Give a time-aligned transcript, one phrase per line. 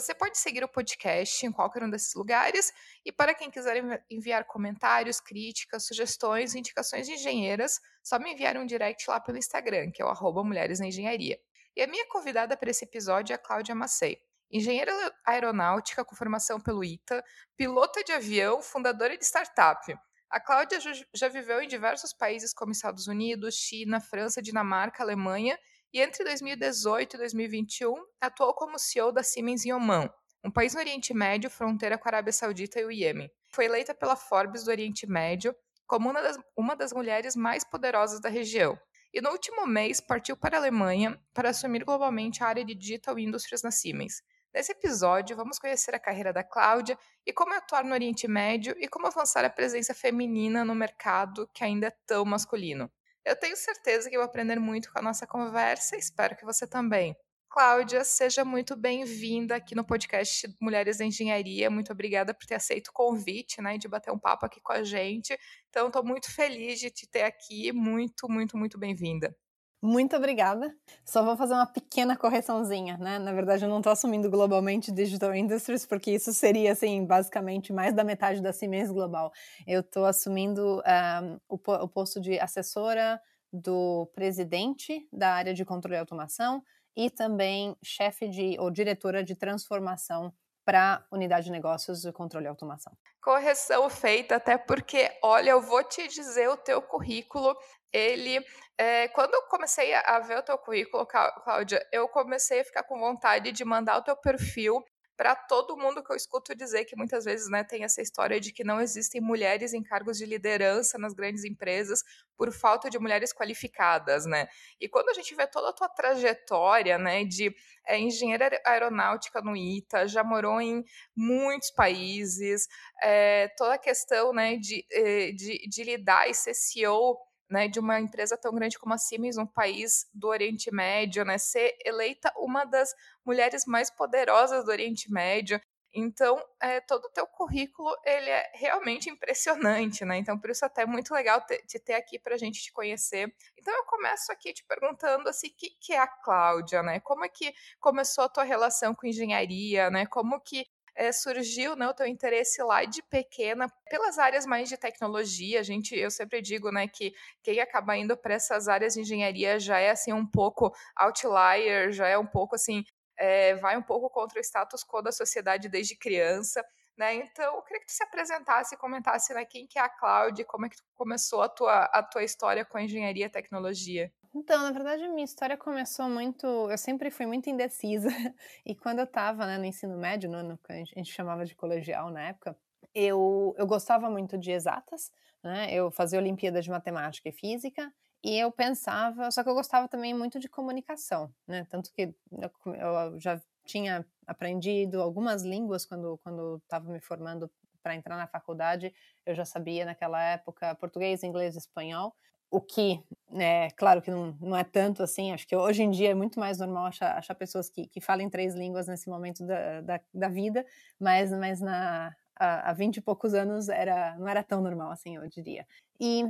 [0.00, 2.72] Você pode seguir o podcast em qualquer um desses lugares
[3.04, 8.64] e para quem quiser enviar comentários, críticas, sugestões, indicações de engenheiras, só me enviar um
[8.64, 11.36] direct lá pelo Instagram, que é o Mulheres na Engenharia.
[11.74, 14.92] E a minha convidada para esse episódio é a Cláudia Macei, engenheira
[15.26, 17.20] aeronáutica com formação pelo ITA,
[17.56, 19.98] pilota de avião, fundadora de startup.
[20.30, 20.78] A Cláudia
[21.12, 25.58] já viveu em diversos países como Estados Unidos, China, França, Dinamarca, Alemanha
[25.92, 30.10] e entre 2018 e 2021 atuou como CEO da Siemens em Oman,
[30.44, 33.30] um país no Oriente Médio, fronteira com a Arábia Saudita e o Iêmen.
[33.48, 35.54] Foi eleita pela Forbes do Oriente Médio
[35.86, 38.78] como uma das, uma das mulheres mais poderosas da região.
[39.12, 43.18] E no último mês partiu para a Alemanha para assumir globalmente a área de Digital
[43.18, 44.22] Industries na Siemens.
[44.54, 48.86] Nesse episódio, vamos conhecer a carreira da Cláudia e como atuar no Oriente Médio e
[48.86, 52.90] como avançar a presença feminina no mercado que ainda é tão masculino.
[53.28, 56.66] Eu tenho certeza que vou aprender muito com a nossa conversa e espero que você
[56.66, 57.14] também.
[57.50, 61.68] Cláudia, seja muito bem-vinda aqui no podcast Mulheres da Engenharia.
[61.68, 64.82] Muito obrigada por ter aceito o convite, né, de bater um papo aqui com a
[64.82, 65.38] gente.
[65.68, 67.70] Então, estou muito feliz de te ter aqui.
[67.70, 69.36] Muito, muito, muito bem-vinda.
[69.80, 70.74] Muito obrigada.
[71.04, 73.18] Só vou fazer uma pequena correçãozinha, né?
[73.18, 77.94] Na verdade, eu não estou assumindo globalmente Digital Industries, porque isso seria, assim, basicamente mais
[77.94, 79.32] da metade da Siemens Global.
[79.66, 83.20] Eu estou assumindo um, ah, o, o posto de assessora
[83.52, 86.62] do presidente da área de controle e automação
[86.96, 90.34] e também chefe de ou diretora de transformação
[90.68, 92.92] para unidade de negócios de controle e automação.
[93.22, 97.56] Correção feita, até porque, olha, eu vou te dizer o teu currículo,
[97.92, 98.44] ele,
[98.76, 102.98] é, quando eu comecei a ver o teu currículo, Cláudia, eu comecei a ficar com
[102.98, 104.84] vontade de mandar o teu perfil
[105.18, 108.52] para todo mundo que eu escuto dizer que muitas vezes né, tem essa história de
[108.52, 112.04] que não existem mulheres em cargos de liderança nas grandes empresas
[112.36, 114.46] por falta de mulheres qualificadas, né?
[114.80, 117.52] E quando a gente vê toda a tua trajetória, né, de
[117.84, 120.84] é, engenheira aeronáutica no ITA, já morou em
[121.16, 122.68] muitos países,
[123.02, 124.86] é, toda a questão, né, de,
[125.34, 127.18] de, de lidar e ser CEO
[127.50, 131.38] né, de uma empresa tão grande como a Siemens, um país do Oriente Médio, né,
[131.38, 132.94] ser eleita uma das
[133.24, 135.60] mulheres mais poderosas do Oriente Médio.
[135.92, 140.18] Então, é, todo o teu currículo, ele é realmente impressionante, né?
[140.18, 142.72] Então, por isso até é muito legal te, te ter aqui para a gente te
[142.72, 143.34] conhecer.
[143.56, 147.00] Então, eu começo aqui te perguntando, assim, o que, que é a Cláudia, né?
[147.00, 150.06] Como é que começou a tua relação com engenharia, né?
[150.06, 150.66] Como que
[150.98, 155.60] é, surgiu né, o teu interesse lá de pequena pelas áreas mais de tecnologia.
[155.60, 159.60] A gente, eu sempre digo, né, que quem acaba indo para essas áreas de engenharia
[159.60, 162.82] já é assim um pouco outlier, já é um pouco assim,
[163.16, 166.64] é, vai um pouco contra o status quo da sociedade desde criança.
[166.96, 167.14] Né?
[167.14, 170.44] Então, eu queria que tu se apresentasse e comentasse né, quem que é a Cláudia,
[170.44, 174.12] como é que começou a tua, a tua história com a engenharia e tecnologia.
[174.38, 176.46] Então, na verdade, a minha história começou muito.
[176.46, 178.08] Eu sempre fui muito indecisa.
[178.64, 182.10] E quando eu estava né, no ensino médio, no, no, a gente chamava de colegial
[182.10, 182.56] na época,
[182.94, 185.10] eu, eu gostava muito de exatas,
[185.42, 185.72] né?
[185.72, 187.92] Eu fazia Olimpíada de Matemática e Física.
[188.22, 191.66] E eu pensava, só que eu gostava também muito de comunicação, né?
[191.68, 197.50] Tanto que eu, eu já tinha aprendido algumas línguas quando quando estava me formando
[197.82, 198.94] para entrar na faculdade.
[199.26, 202.14] Eu já sabia naquela época português, inglês, espanhol
[202.50, 206.10] o que, né, claro que não, não é tanto assim, acho que hoje em dia
[206.10, 209.80] é muito mais normal achar, achar pessoas que, que falem três línguas nesse momento da,
[209.82, 210.64] da, da vida,
[210.98, 215.28] mas, mas na, há vinte e poucos anos era, não era tão normal assim, eu
[215.28, 215.66] diria.
[216.00, 216.24] E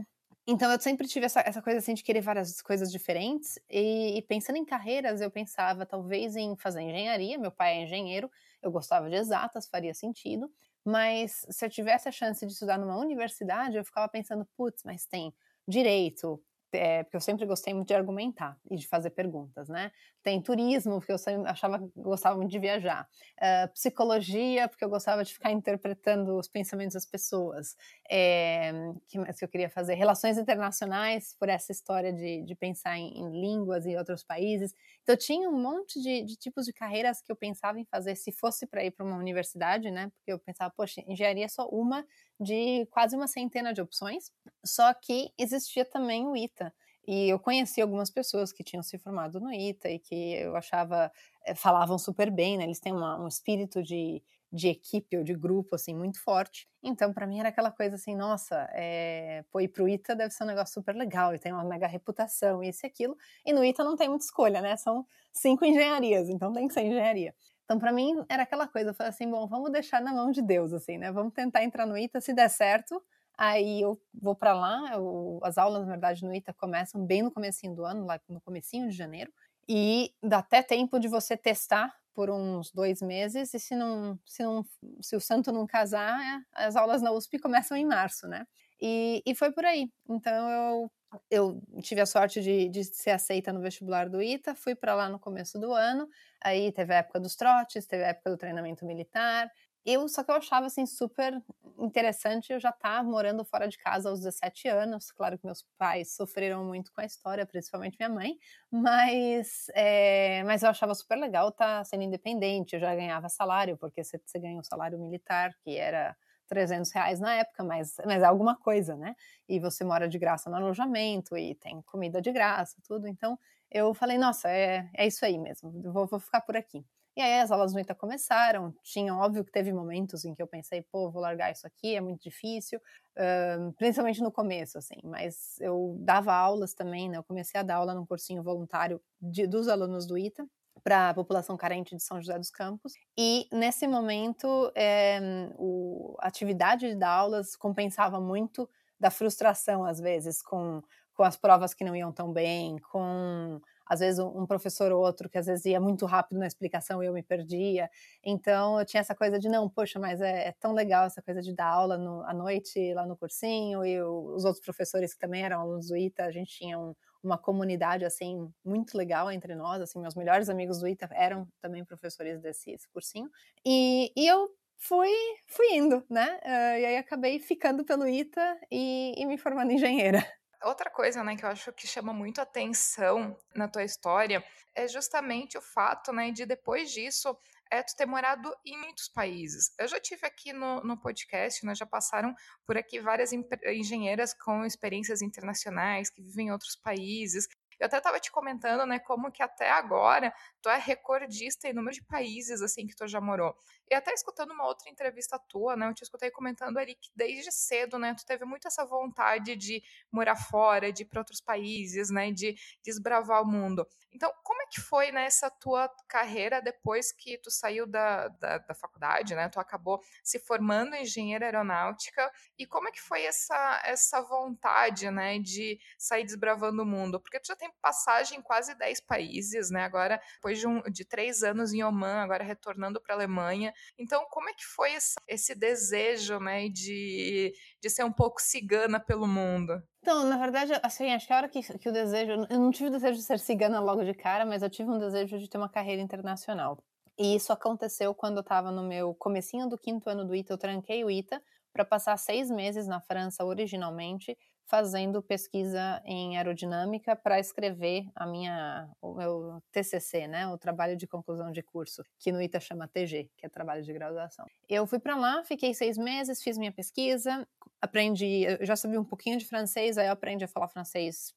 [0.51, 4.23] então eu sempre tive essa, essa coisa assim de querer várias coisas diferentes, e, e
[4.23, 8.31] pensando em carreiras, eu pensava talvez em fazer engenharia, meu pai é engenheiro,
[8.63, 10.51] eu gostava de exatas, faria sentido,
[10.83, 15.05] mas se eu tivesse a chance de estudar numa universidade, eu ficava pensando, putz, mas
[15.05, 15.35] tem
[15.69, 16.43] direito,
[16.73, 19.91] é, porque eu sempre gostei muito de argumentar e de fazer perguntas, né?
[20.23, 23.09] Tem turismo, porque eu sempre achava gostava muito de viajar.
[23.41, 27.75] Uh, psicologia, porque eu gostava de ficar interpretando os pensamentos das pessoas.
[28.11, 28.73] É,
[29.07, 29.95] que mais que eu queria fazer?
[29.95, 34.75] Relações internacionais, por essa história de, de pensar em, em línguas e outros países.
[35.03, 38.31] Então, tinha um monte de, de tipos de carreiras que eu pensava em fazer se
[38.31, 40.11] fosse para ir para uma universidade, né?
[40.11, 42.05] Porque eu pensava, poxa, engenharia é só uma
[42.41, 44.33] de quase uma centena de opções,
[44.65, 46.73] só que existia também o ITA.
[47.07, 51.11] E eu conheci algumas pessoas que tinham se formado no ITA e que eu achava,
[51.47, 52.65] eh, falavam super bem, né?
[52.65, 56.69] Eles têm uma, um espírito de, de equipe ou de grupo, assim, muito forte.
[56.83, 60.45] Então, para mim era aquela coisa assim, nossa, é, pô, ir pro ITA deve ser
[60.45, 63.17] um negócio super legal e tem uma mega reputação, isso e aquilo.
[63.45, 64.77] E no ITA não tem muita escolha, né?
[64.77, 67.35] São cinco engenharias, então tem que ser engenharia.
[67.69, 70.41] Então, para mim, era aquela coisa, eu falei assim, bom, vamos deixar na mão de
[70.41, 71.13] Deus, assim, né?
[71.13, 72.99] Vamos tentar entrar no ITA, se der certo,
[73.37, 77.31] aí eu vou para lá, eu, as aulas, na verdade, no ITA começam bem no
[77.31, 79.31] comecinho do ano, lá no comecinho de janeiro,
[79.69, 84.43] e dá até tempo de você testar por uns dois meses, e se não, se
[84.43, 84.65] não,
[85.03, 88.47] se o santo não casar, as aulas na USP começam em março, né?
[88.81, 89.93] E, e foi por aí.
[90.09, 90.91] Então eu
[91.31, 95.09] eu tive a sorte de, de, ser aceita no vestibular do ITA, fui para lá
[95.09, 96.09] no começo do ano,
[96.41, 99.51] aí teve a época dos trotes, teve a época do treinamento militar.
[99.87, 101.43] Eu só que eu achava assim super
[101.79, 105.11] interessante, eu já estava morando fora de casa aos 17 anos.
[105.11, 108.37] Claro que meus pais sofreram muito com a história, principalmente minha mãe,
[108.71, 112.75] mas é, mas eu achava super legal estar tá sendo independente.
[112.75, 116.15] Eu já ganhava salário, porque você, você ganha um salário militar que era
[116.49, 119.15] 300 reais na época, mas, mas é alguma coisa, né?
[119.49, 123.07] E você mora de graça no alojamento e tem comida de graça, tudo.
[123.07, 123.39] Então
[123.71, 126.85] eu falei, nossa, é, é isso aí mesmo, vou, vou ficar por aqui.
[127.19, 130.47] E aí as aulas no ITA começaram, tinha, óbvio que teve momentos em que eu
[130.47, 135.59] pensei, pô, vou largar isso aqui, é muito difícil, uh, principalmente no começo, assim, mas
[135.61, 139.67] eu dava aulas também, né, eu comecei a dar aula num cursinho voluntário de, dos
[139.67, 140.47] alunos do ITA,
[140.83, 142.93] para a população carente de São José dos Campos.
[143.17, 145.21] E nesse momento, é,
[145.57, 150.83] o, a atividade de aulas compensava muito da frustração, às vezes, com,
[151.15, 155.29] com as provas que não iam tão bem, com às vezes um professor ou outro
[155.31, 157.91] que às vezes ia muito rápido na explicação e eu me perdia.
[158.23, 161.41] Então eu tinha essa coisa de não, poxa, mas é, é tão legal essa coisa
[161.41, 165.43] de dar aula no, à noite lá no cursinho e os outros professores que também
[165.43, 169.81] eram alunos do ITA, a gente tinha um, uma comunidade assim muito legal entre nós,
[169.81, 173.31] assim, meus melhores amigos do ITA eram também professores desse cursinho.
[173.65, 174.49] E, e eu
[174.79, 175.13] fui,
[175.47, 176.39] fui indo, né?
[176.45, 180.25] Uh, e aí acabei ficando pelo ITA e, e, me formando engenheira.
[180.63, 184.43] Outra coisa, né, que eu acho que chama muito atenção na tua história
[184.75, 187.37] é justamente o fato, né, de depois disso
[187.71, 189.73] é tu ter morado em muitos países.
[189.79, 192.35] Eu já tive aqui no, no podcast, né, já passaram
[192.67, 197.47] por aqui várias engenheiras com experiências internacionais que vivem em outros países.
[197.79, 201.95] Eu até estava te comentando, né, como que até agora tu é recordista em número
[201.95, 203.55] de países, assim, que tu já morou.
[203.91, 207.51] E até escutando uma outra entrevista tua, né, eu te escutei comentando ali que desde
[207.51, 209.83] cedo, né, tu teve muito essa vontade de
[210.13, 212.55] morar fora, de ir para outros países, né, de
[212.85, 213.87] desbravar o mundo.
[214.13, 218.59] Então, como é que foi, né, essa tua carreira depois que tu saiu da, da,
[218.59, 223.23] da faculdade, né, tu acabou se formando em engenheira aeronáutica, e como é que foi
[223.23, 227.21] essa, essa vontade, né, de sair desbravando o mundo?
[227.21, 231.05] Porque tu já tem passagem em quase 10 países, né, agora, depois de, um, de
[231.05, 234.91] três anos em Oman, agora retornando para a Alemanha, então, como é que foi
[235.27, 239.83] esse, desejo, né, de, de ser um pouco cigana pelo mundo?
[240.01, 242.33] Então, na verdade, assim, acho que a hora que, que o desejo.
[242.49, 244.99] Eu não tive o desejo de ser cigana logo de cara, mas eu tive um
[244.99, 246.79] desejo de ter uma carreira internacional.
[247.19, 250.59] E isso aconteceu quando eu estava no meu comecinho do quinto ano do ITA, eu
[250.59, 251.43] tranquei o ITA
[251.73, 254.37] para passar seis meses na França originalmente,
[254.69, 261.07] fazendo pesquisa em aerodinâmica para escrever a minha, o meu TCC, né, o trabalho de
[261.07, 264.45] conclusão de curso, que no ITA chama TG, que é trabalho de graduação.
[264.69, 267.49] Eu fui para lá, fiquei seis meses, fiz minha pesquisa,
[267.81, 271.35] aprendi, eu já sabia um pouquinho de francês, aí eu aprendi a falar francês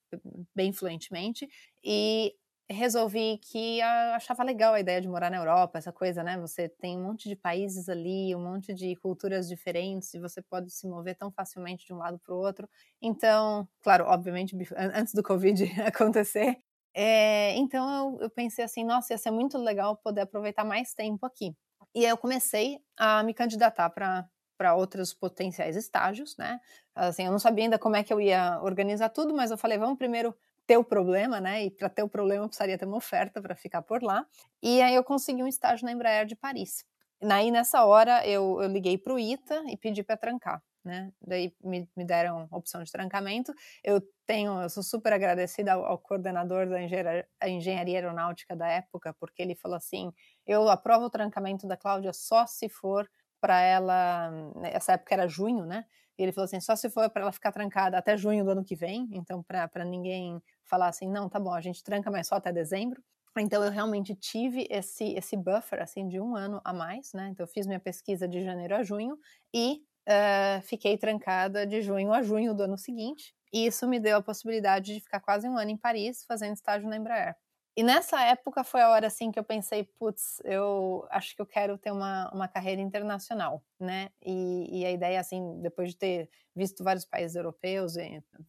[0.53, 1.47] bem fluentemente,
[1.83, 2.35] e
[2.71, 6.37] resolvi que achava legal a ideia de morar na Europa, essa coisa, né?
[6.39, 10.71] Você tem um monte de países ali, um monte de culturas diferentes, e você pode
[10.71, 12.69] se mover tão facilmente de um lado para o outro.
[13.01, 16.57] Então, claro, obviamente, antes do Covid acontecer,
[16.93, 21.25] é, então eu, eu pensei assim, nossa, ia ser muito legal poder aproveitar mais tempo
[21.25, 21.55] aqui.
[21.95, 26.59] E eu comecei a me candidatar para para outros potenciais estágios, né?
[26.93, 29.75] Assim, eu não sabia ainda como é que eu ia organizar tudo, mas eu falei,
[29.75, 30.35] vamos primeiro
[30.71, 31.65] ter o problema, né?
[31.65, 34.25] E para ter o problema eu precisaria ter uma oferta para ficar por lá.
[34.63, 36.85] E aí eu consegui um estágio na Embraer de Paris.
[37.29, 40.63] Aí nessa hora eu, eu liguei para o ITA e pedi para trancar.
[40.81, 41.11] Né?
[41.21, 43.53] Daí me, me, deram opção de trancamento.
[43.83, 49.13] Eu tenho, eu sou super agradecida ao, ao coordenador da engenharia, engenharia, aeronáutica da época,
[49.19, 50.13] porque ele falou assim:
[50.47, 53.11] eu aprovo o trancamento da Cláudia só se for
[53.41, 54.31] para ela.
[54.63, 55.83] Essa época era junho, né?
[56.23, 58.75] Ele falou assim: só se for para ela ficar trancada até junho do ano que
[58.75, 62.51] vem, então para ninguém falar assim, não, tá bom, a gente tranca, mas só até
[62.51, 63.01] dezembro.
[63.37, 67.29] Então eu realmente tive esse esse buffer assim de um ano a mais, né?
[67.29, 69.17] Então eu fiz minha pesquisa de janeiro a junho
[69.53, 73.33] e uh, fiquei trancada de junho a junho do ano seguinte.
[73.53, 76.89] E isso me deu a possibilidade de ficar quase um ano em Paris fazendo estágio
[76.89, 77.35] na Embraer.
[77.75, 81.45] E nessa época foi a hora assim que eu pensei, putz, eu acho que eu
[81.45, 84.09] quero ter uma, uma carreira internacional, né?
[84.21, 87.93] E, e a ideia, assim, depois de ter visto vários países europeus,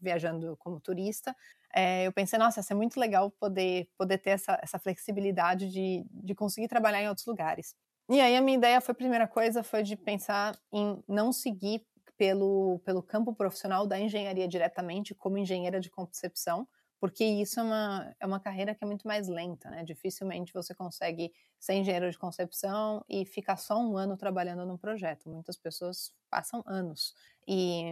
[0.01, 1.37] viajando como turista,
[1.73, 6.05] é, eu pensei, nossa, ia ser muito legal poder, poder ter essa, essa flexibilidade de,
[6.11, 7.77] de conseguir trabalhar em outros lugares.
[8.11, 11.87] E aí a minha ideia foi, a primeira coisa, foi de pensar em não seguir
[12.19, 16.69] pelo, pelo campo profissional da engenharia diretamente como engenheira de concepção,
[17.03, 19.83] porque isso é uma, é uma carreira que é muito mais lenta, né?
[19.83, 25.29] Dificilmente você consegue ser engenheiro de concepção e ficar só um ano trabalhando num projeto.
[25.29, 27.13] Muitas pessoas passam anos.
[27.49, 27.87] E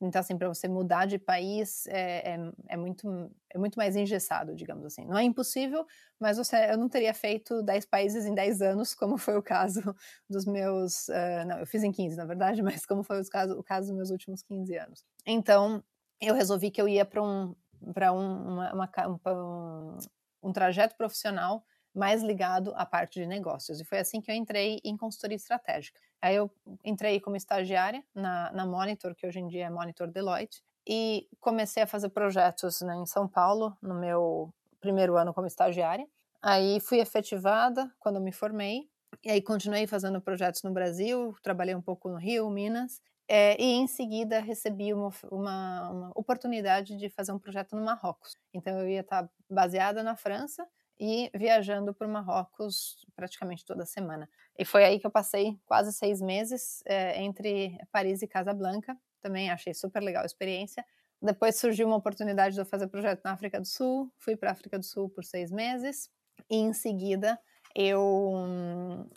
[0.00, 4.56] então, assim, para você mudar de país é, é, é, muito, é muito mais engessado,
[4.56, 5.04] digamos assim.
[5.04, 5.84] Não é impossível,
[6.18, 9.82] mas você, eu não teria feito 10 países em 10 anos, como foi o caso
[10.30, 11.08] dos meus.
[11.08, 13.88] Uh, não, eu fiz em 15, na verdade, mas como foi o caso, o caso
[13.88, 15.04] dos meus últimos 15 anos.
[15.26, 15.84] Então,
[16.18, 17.54] eu resolvi que eu ia para um,
[17.92, 19.98] para um, um,
[20.42, 23.80] um trajeto profissional mais ligado à parte de negócios.
[23.80, 26.00] E foi assim que eu entrei em consultoria estratégica.
[26.22, 26.50] Aí eu
[26.84, 31.82] entrei como estagiária na, na Monitor, que hoje em dia é Monitor Deloitte, e comecei
[31.82, 36.06] a fazer projetos né, em São Paulo, no meu primeiro ano como estagiária.
[36.42, 38.88] Aí fui efetivada quando me formei,
[39.24, 43.00] e aí continuei fazendo projetos no Brasil, trabalhei um pouco no Rio, Minas,
[43.32, 48.36] é, e em seguida recebi uma, uma, uma, oportunidade de fazer um projeto no Marrocos.
[48.52, 50.66] Então eu ia estar baseada na França
[50.98, 54.28] e viajando para o Marrocos praticamente toda semana.
[54.58, 58.98] E foi aí que eu passei quase seis meses é, entre Paris e Casablanca.
[59.20, 60.84] Também achei super legal a experiência.
[61.22, 64.12] Depois surgiu uma oportunidade de eu fazer projeto na África do Sul.
[64.18, 66.10] Fui para a África do Sul por seis meses.
[66.50, 67.38] E em seguida
[67.74, 68.34] eu,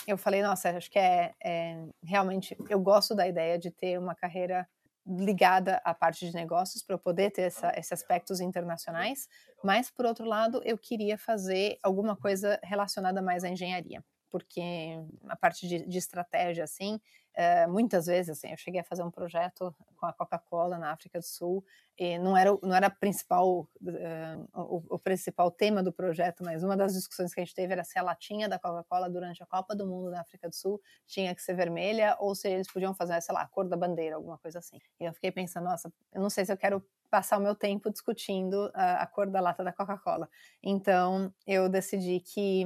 [0.08, 4.16] eu falei, nossa, acho que é, é, realmente, eu gosto da ideia de ter uma
[4.16, 4.68] carreira
[5.06, 9.28] ligada à parte de negócios para eu poder ter essa, esses aspectos internacionais,
[9.64, 15.36] mas por outro lado eu queria fazer alguma coisa relacionada mais à engenharia porque a
[15.36, 17.00] parte de, de estratégia, assim,
[17.34, 21.20] é, muitas vezes, assim, eu cheguei a fazer um projeto com a Coca-Cola na África
[21.20, 21.64] do Sul,
[21.98, 26.76] e não era, não era principal, uh, o, o, principal tema do projeto, mas uma
[26.76, 29.76] das discussões que a gente teve era se a latinha da Coca-Cola durante a Copa
[29.76, 33.20] do Mundo na África do Sul tinha que ser vermelha, ou se eles podiam fazer,
[33.22, 34.80] sei lá, a cor da bandeira, alguma coisa assim.
[35.00, 37.92] E eu fiquei pensando, nossa, eu não sei se eu quero passar o meu tempo
[37.92, 40.28] discutindo a, a cor da lata da Coca-Cola.
[40.64, 42.66] Então, eu decidi que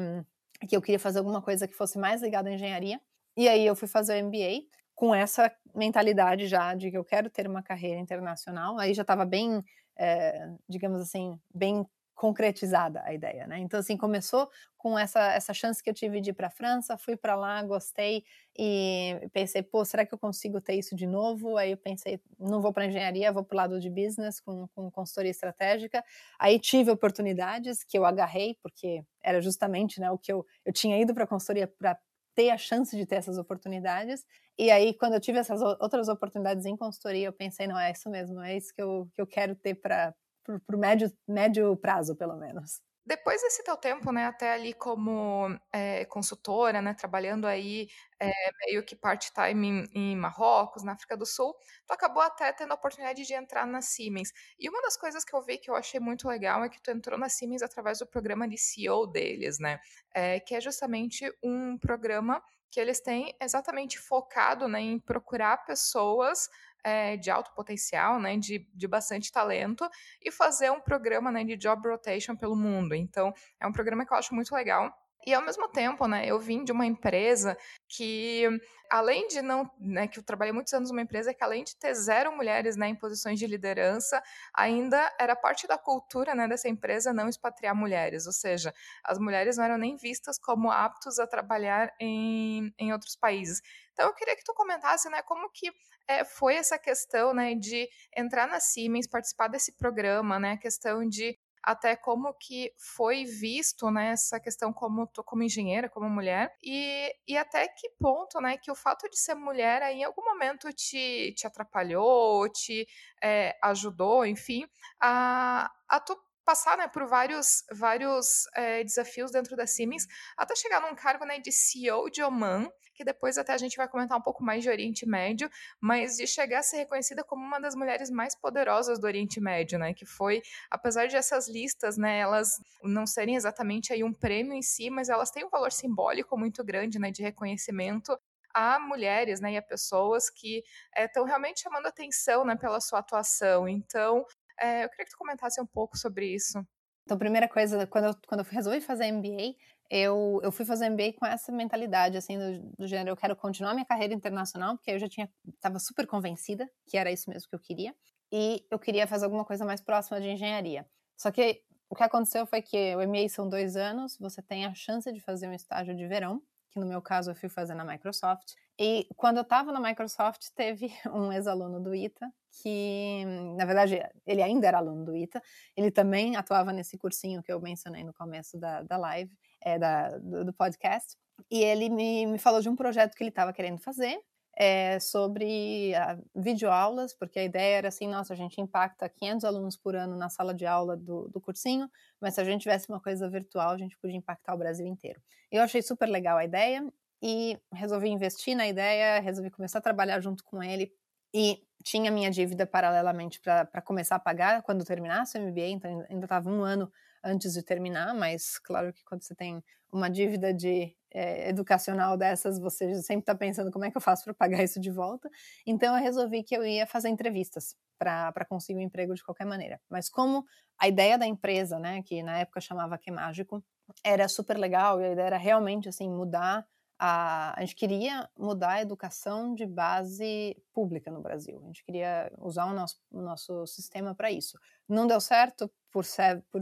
[0.65, 2.99] que eu queria fazer alguma coisa que fosse mais ligada à engenharia.
[3.37, 4.63] E aí eu fui fazer o MBA
[4.95, 8.79] com essa mentalidade já de que eu quero ter uma carreira internacional.
[8.79, 9.63] Aí já estava bem,
[9.95, 13.59] é, digamos assim, bem concretizada a ideia, né?
[13.59, 16.97] Então assim começou com essa essa chance que eu tive de ir para a França,
[16.97, 18.23] fui para lá, gostei
[18.57, 21.57] e pensei, pô, será que eu consigo ter isso de novo?
[21.57, 24.89] Aí eu pensei, não vou para engenharia, vou para o lado de business com, com
[24.89, 26.03] consultoria estratégica.
[26.39, 30.99] Aí tive oportunidades que eu agarrei porque era justamente, né, o que eu eu tinha
[30.99, 31.99] ido para consultoria para
[32.37, 34.23] ter a chance de ter essas oportunidades.
[34.59, 38.07] E aí, quando eu tive essas outras oportunidades em consultoria, eu pensei, não, é isso
[38.11, 40.13] mesmo, é isso que eu, que eu quero ter para
[40.47, 42.79] o médio, médio prazo, pelo menos.
[43.07, 47.87] Depois desse teu tempo, né, até ali como é, consultora, né, trabalhando aí
[48.19, 48.29] é,
[48.65, 51.55] meio que part-time em, em, Marrocos, na África do Sul,
[51.87, 54.33] tu acabou até tendo a oportunidade de entrar na Siemens.
[54.59, 56.91] E uma das coisas que eu vi que eu achei muito legal é que tu
[56.91, 59.79] entrou na Siemens através do programa de CEO deles, né,
[60.13, 66.49] é, que é justamente um programa que eles têm exatamente focado né, em procurar pessoas
[66.83, 69.87] é, de alto potencial, né, de, de bastante talento,
[70.21, 72.95] e fazer um programa né, de job rotation pelo mundo.
[72.95, 74.93] Então, é um programa que eu acho muito legal.
[75.27, 78.47] E ao mesmo tempo, né, eu vim de uma empresa que,
[78.89, 81.93] além de não, né, que eu trabalhei muitos anos numa empresa que além de ter
[81.95, 87.11] zero mulheres, né, em posições de liderança, ainda era parte da cultura, né, dessa empresa
[87.11, 91.93] não expatriar mulheres, ou seja, as mulheres não eram nem vistas como aptos a trabalhar
[91.99, 93.61] em, em outros países.
[93.91, 95.73] Então eu queria que tu comentasse, né, como que
[96.07, 101.07] é, foi essa questão, né, de entrar na Siemens, participar desse programa, né, a questão
[101.07, 101.37] de
[101.67, 107.37] até como que foi visto né, essa questão como como engenheira, como mulher, e, e
[107.37, 111.33] até que ponto né, que o fato de ser mulher aí, em algum momento te,
[111.35, 112.87] te atrapalhou, te
[113.21, 114.65] é, ajudou, enfim,
[114.97, 120.79] a, a tu passar né, por vários, vários é, desafios dentro da Siemens, até chegar
[120.79, 124.21] num cargo né, de CEO de Oman, que depois até a gente vai comentar um
[124.21, 128.09] pouco mais de Oriente Médio, mas de chegar a ser reconhecida como uma das mulheres
[128.09, 129.93] mais poderosas do Oriente Médio, né?
[129.93, 132.51] Que foi, apesar de essas listas, né, elas
[132.81, 136.63] não serem exatamente aí um prêmio em si, mas elas têm um valor simbólico muito
[136.63, 138.17] grande, né, de reconhecimento
[138.53, 140.63] a mulheres, né, e a pessoas que
[140.97, 143.67] estão é, realmente chamando atenção, né, pela sua atuação.
[143.67, 144.25] Então,
[144.59, 146.59] é, eu queria que tu comentasse um pouco sobre isso.
[147.03, 149.55] Então, primeira coisa, quando eu, quando eu resolvi fazer MBA,
[149.89, 153.73] eu, eu fui fazer MBA com essa mentalidade, assim, do, do gênero, eu quero continuar
[153.73, 157.55] minha carreira internacional, porque eu já tinha, estava super convencida que era isso mesmo que
[157.55, 157.95] eu queria,
[158.31, 160.85] e eu queria fazer alguma coisa mais próxima de engenharia.
[161.15, 164.73] Só que o que aconteceu foi que o MBA são dois anos, você tem a
[164.73, 167.85] chance de fazer um estágio de verão, que no meu caso eu fui fazer na
[167.85, 168.53] Microsoft.
[168.79, 172.31] E quando eu estava na Microsoft, teve um ex-aluno do ITA,
[172.61, 173.23] que,
[173.55, 175.41] na verdade, ele ainda era aluno do ITA,
[175.75, 179.31] ele também atuava nesse cursinho que eu mencionei no começo da, da live,
[179.61, 181.17] é, da, do, do podcast,
[181.49, 184.19] e ele me, me falou de um projeto que ele estava querendo fazer,
[184.59, 189.77] é, sobre uh, videoaulas, porque a ideia era assim, nossa, a gente impacta 500 alunos
[189.77, 191.87] por ano na sala de aula do, do cursinho,
[192.19, 195.21] mas se a gente tivesse uma coisa virtual, a gente podia impactar o Brasil inteiro.
[195.51, 196.83] Eu achei super legal a ideia
[197.21, 200.91] e resolvi investir na ideia, resolvi começar a trabalhar junto com ele
[201.33, 206.25] e tinha minha dívida paralelamente para começar a pagar quando terminasse o MBA, então ainda
[206.25, 206.91] estava um ano
[207.23, 212.59] antes de terminar, mas claro que quando você tem uma dívida de é, educacional dessas,
[212.59, 215.29] você sempre está pensando como é que eu faço para pagar isso de volta.
[215.65, 219.79] Então eu resolvi que eu ia fazer entrevistas para conseguir um emprego de qualquer maneira.
[219.89, 220.45] Mas como
[220.79, 223.63] a ideia da empresa, né, que na época chamava Que Mágico,
[224.03, 226.65] era super legal e a ideia era realmente assim mudar
[226.99, 231.59] a, a gente queria mudar a educação de base pública no Brasil.
[231.63, 234.57] A gente queria usar o nosso, o nosso sistema para isso.
[234.87, 236.03] Não deu certo por,
[236.49, 236.61] por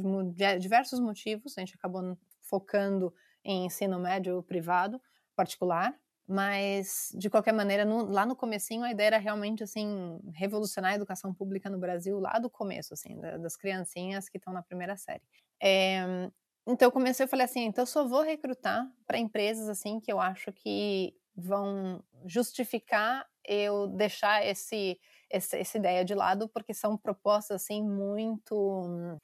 [0.60, 1.58] diversos motivos.
[1.58, 3.14] A gente acabou focando
[3.44, 5.02] em ensino médio privado
[5.36, 5.94] particular,
[6.28, 10.96] mas de qualquer maneira no, lá no comecinho a ideia era realmente assim revolucionar a
[10.96, 15.22] educação pública no Brasil lá do começo assim das criancinhas que estão na primeira série
[15.62, 16.32] é,
[16.68, 20.12] então eu comecei, eu falei assim, então eu só vou recrutar para empresas assim que
[20.12, 26.98] eu acho que vão justificar eu deixar esse, esse, essa ideia de lado, porque são
[26.98, 29.20] propostas assim muito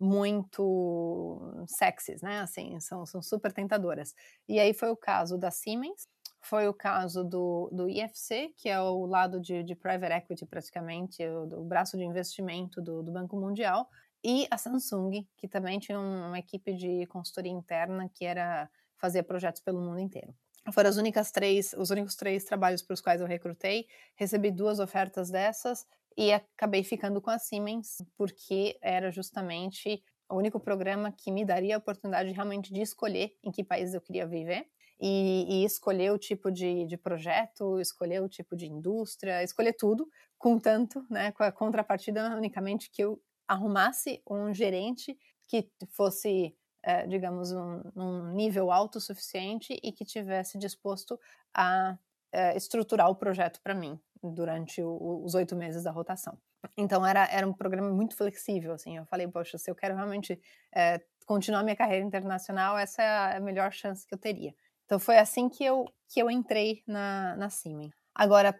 [0.00, 2.38] muito sexys, né?
[2.40, 4.14] Assim, são, são super tentadoras.
[4.48, 6.06] E aí foi o caso da Siemens,
[6.40, 11.26] foi o caso do, do IFC, que é o lado de, de private equity praticamente,
[11.26, 13.88] o, o braço de investimento do, do Banco Mundial,
[14.22, 19.62] e a Samsung, que também tinha uma equipe de consultoria interna que era fazer projetos
[19.62, 20.34] pelo mundo inteiro.
[20.72, 23.86] Foram as únicas três, os únicos três trabalhos para os quais eu recrutei.
[24.16, 30.60] Recebi duas ofertas dessas e acabei ficando com a Siemens, porque era justamente o único
[30.60, 34.66] programa que me daria a oportunidade realmente de escolher em que país eu queria viver.
[35.00, 40.08] E, e, escolher o tipo de, de, projeto, escolher o tipo de indústria, escolher tudo,
[40.36, 47.50] contanto, né, com a contrapartida unicamente que eu arrumasse um gerente que fosse, é, digamos,
[47.52, 51.18] um, um, nível alto o suficiente e que tivesse disposto
[51.54, 51.98] a
[52.30, 56.38] é, estruturar o projeto para mim durante o, os oito meses da rotação.
[56.76, 58.96] Então era, era um programa muito flexível, assim.
[58.96, 60.38] Eu falei, poxa, se eu quero realmente
[60.74, 64.54] é, continuar minha carreira internacional, essa é a melhor chance que eu teria.
[64.84, 67.94] Então foi assim que eu que eu entrei na, na Siemens.
[68.14, 68.58] Agora,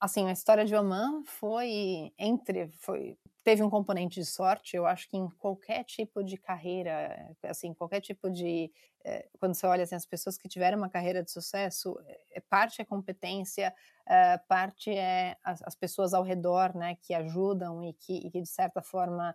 [0.00, 4.76] assim, a história de Oman foi entre foi teve um componente de sorte.
[4.76, 8.72] Eu acho que em qualquer tipo de carreira, assim, qualquer tipo de
[9.04, 11.96] é, quando você olha assim, as pessoas que tiveram uma carreira de sucesso,
[12.32, 13.72] é, parte é competência,
[14.04, 18.42] é, parte é as, as, pessoas ao redor, né, que ajudam e que, e que
[18.42, 19.34] de certa forma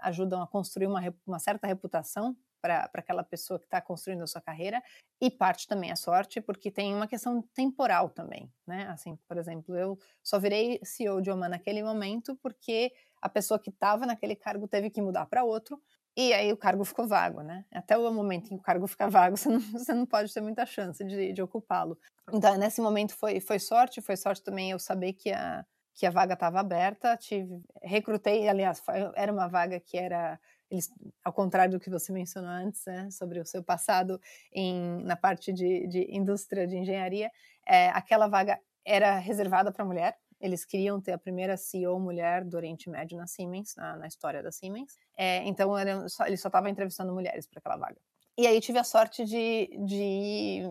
[0.00, 4.40] ajudam a construir uma, uma certa reputação para aquela pessoa que está construindo a sua
[4.40, 4.82] carreira,
[5.20, 8.86] e parte também a sorte, porque tem uma questão temporal também, né?
[8.88, 13.70] Assim, por exemplo, eu só virei CEO de Oman naquele momento porque a pessoa que
[13.70, 15.80] estava naquele cargo teve que mudar para outro,
[16.16, 17.64] e aí o cargo ficou vago, né?
[17.72, 20.40] Até o momento em que o cargo fica vago, você não, você não pode ter
[20.40, 21.98] muita chance de, de ocupá-lo.
[22.32, 26.10] Então, nesse momento foi, foi sorte, foi sorte também eu saber que a, que a
[26.10, 28.82] vaga estava aberta, tive, recrutei, aliás,
[29.14, 30.38] era uma vaga que era
[30.70, 30.88] eles,
[31.24, 34.20] ao contrário do que você mencionou antes, né, sobre o seu passado
[34.52, 37.30] em, na parte de, de indústria de engenharia,
[37.66, 40.16] é, aquela vaga era reservada para mulher.
[40.40, 44.42] Eles queriam ter a primeira CEO mulher do Oriente Médio na Siemens, na, na história
[44.42, 44.96] da Siemens.
[45.16, 45.72] É, então,
[46.08, 48.00] só, eles só estavam entrevistando mulheres para aquela vaga.
[48.38, 50.62] E aí tive a sorte de, de,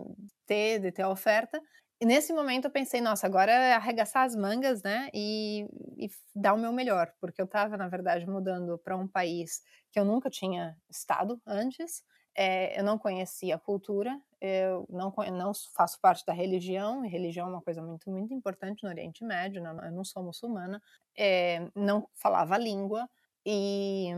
[0.46, 1.60] ter, de ter a oferta.
[2.00, 5.08] E nesse momento eu pensei, nossa, agora é arregaçar as mangas, né?
[5.14, 9.62] E, e dar o meu melhor, porque eu estava, na verdade, mudando para um país
[9.92, 12.02] que eu nunca tinha estado antes.
[12.34, 17.48] É, eu não conhecia a cultura, eu não, não faço parte da religião, e religião
[17.48, 20.82] é uma coisa muito, muito importante no Oriente Médio, não, eu não sou muçulmana,
[21.16, 23.08] é, não falava língua,
[23.44, 24.08] e,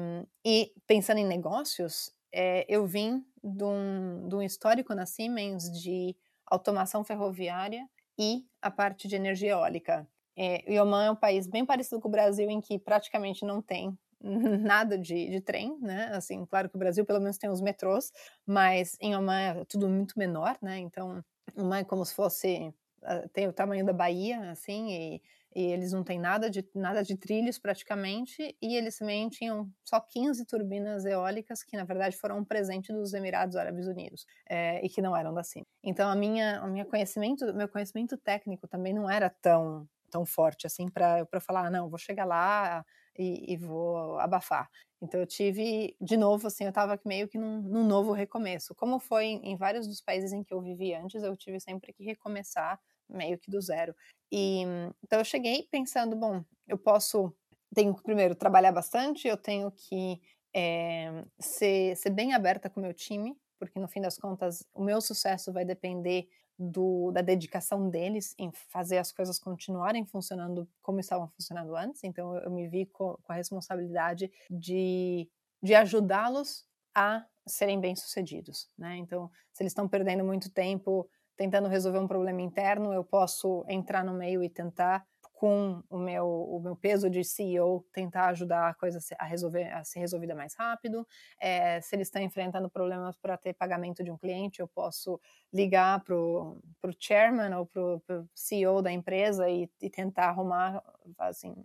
[0.45, 6.17] e pensando em negócios, é, eu vim de um, de um histórico na Siemens de
[6.47, 10.07] automação ferroviária e a parte de energia eólica.
[10.37, 13.61] É, o Oman é um país bem parecido com o Brasil, em que praticamente não
[13.61, 13.97] tem
[14.61, 16.11] nada de, de trem, né?
[16.13, 18.13] Assim, claro que o Brasil pelo menos tem os metrôs,
[18.47, 20.79] mas em Oman é tudo muito menor, né?
[20.79, 21.23] Então,
[21.57, 22.73] Oman é como se fosse
[23.05, 25.23] ah, tem o tamanho da Bahia, assim, e,
[25.55, 29.99] e, eles não têm nada de, nada de trilhos praticamente, e eles também tinham só
[29.99, 34.89] 15 turbinas eólicas, que na verdade foram um presente dos Emirados Árabes Unidos, é, e
[34.89, 35.67] que não eram da CIM.
[35.83, 40.89] Então, a minha, o conhecimento, meu conhecimento técnico também não era tão, tão forte, assim,
[40.89, 42.85] para falar, ah, não, vou chegar lá
[43.19, 44.69] e, e, vou abafar.
[45.01, 48.75] Então eu tive, de novo, assim, eu estava meio que num, num, novo recomeço.
[48.75, 51.93] Como foi em, em, vários dos países em que eu vivi antes, eu tive sempre
[51.93, 53.95] que recomeçar meio que do zero.
[54.31, 54.63] E
[55.03, 57.35] então eu cheguei pensando, bom, eu posso,
[57.75, 60.21] tenho que primeiro trabalhar bastante, eu tenho que
[60.55, 64.83] é, ser, ser bem aberta com o meu time, porque no fim das contas o
[64.83, 66.29] meu sucesso vai depender
[66.63, 72.05] do, da dedicação deles em fazer as coisas continuarem funcionando como estavam funcionando antes.
[72.05, 75.29] Então eu, eu me vi com, com, a responsabilidade de,
[75.63, 78.97] de ajudá-los a serem bem-sucedidos, né?
[78.99, 84.05] Então, se eles estão perdendo muito tempo tentando resolver um problema interno, eu posso entrar
[84.05, 85.05] no meio e tentar
[85.43, 89.83] com o meu, o meu peso de CEO, tentar ajudar a coisa a, resolver, a
[89.83, 91.05] ser resolvida mais rápido.
[91.41, 95.21] É, se eles estão enfrentando problemas para ter pagamento de um cliente, eu posso
[95.53, 96.63] ligar para o
[96.97, 100.81] chairman ou para o CEO da empresa e, e tentar arrumar,
[101.19, 101.57] assim,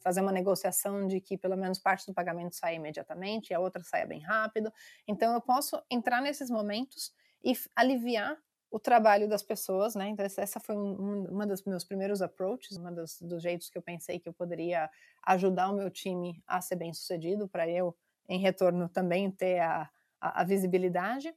[0.00, 3.82] fazer uma negociação de que pelo menos parte do pagamento saia imediatamente e a outra
[3.82, 4.70] saia bem rápido.
[5.08, 8.36] Então, eu posso entrar nesses momentos e aliviar
[8.72, 10.08] o trabalho das pessoas, né?
[10.08, 13.82] Então essa foi um, uma dos meus primeiros approaches, uma dos, dos jeitos que eu
[13.82, 14.90] pensei que eu poderia
[15.26, 17.94] ajudar o meu time a ser bem sucedido, para eu,
[18.26, 21.34] em retorno, também ter a, a, a, visibilidade.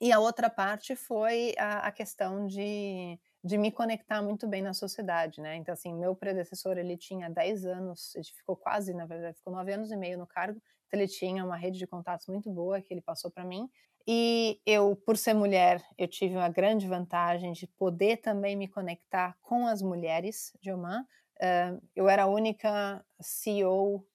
[0.00, 4.72] E a outra parte foi a, a questão de, de me conectar muito bem na
[4.72, 5.56] sociedade, né?
[5.56, 9.72] Então, assim, meu predecessor, ele tinha 10 anos, ele ficou quase, na verdade, ficou 9
[9.72, 12.94] anos e meio no cargo, então ele tinha uma rede de contatos muito boa que
[12.94, 13.68] ele passou para mim,
[14.06, 19.36] e eu, por ser mulher, eu tive uma grande vantagem de poder também me conectar
[19.42, 21.04] com as mulheres de Oman.
[21.36, 24.06] Uh, eu era a única CEO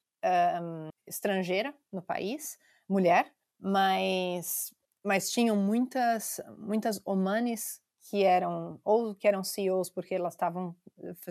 [1.07, 4.73] estrangeira no país, mulher, mas,
[5.03, 10.75] mas tinham muitas, muitas omanes que eram, ou que eram CEOs porque elas estavam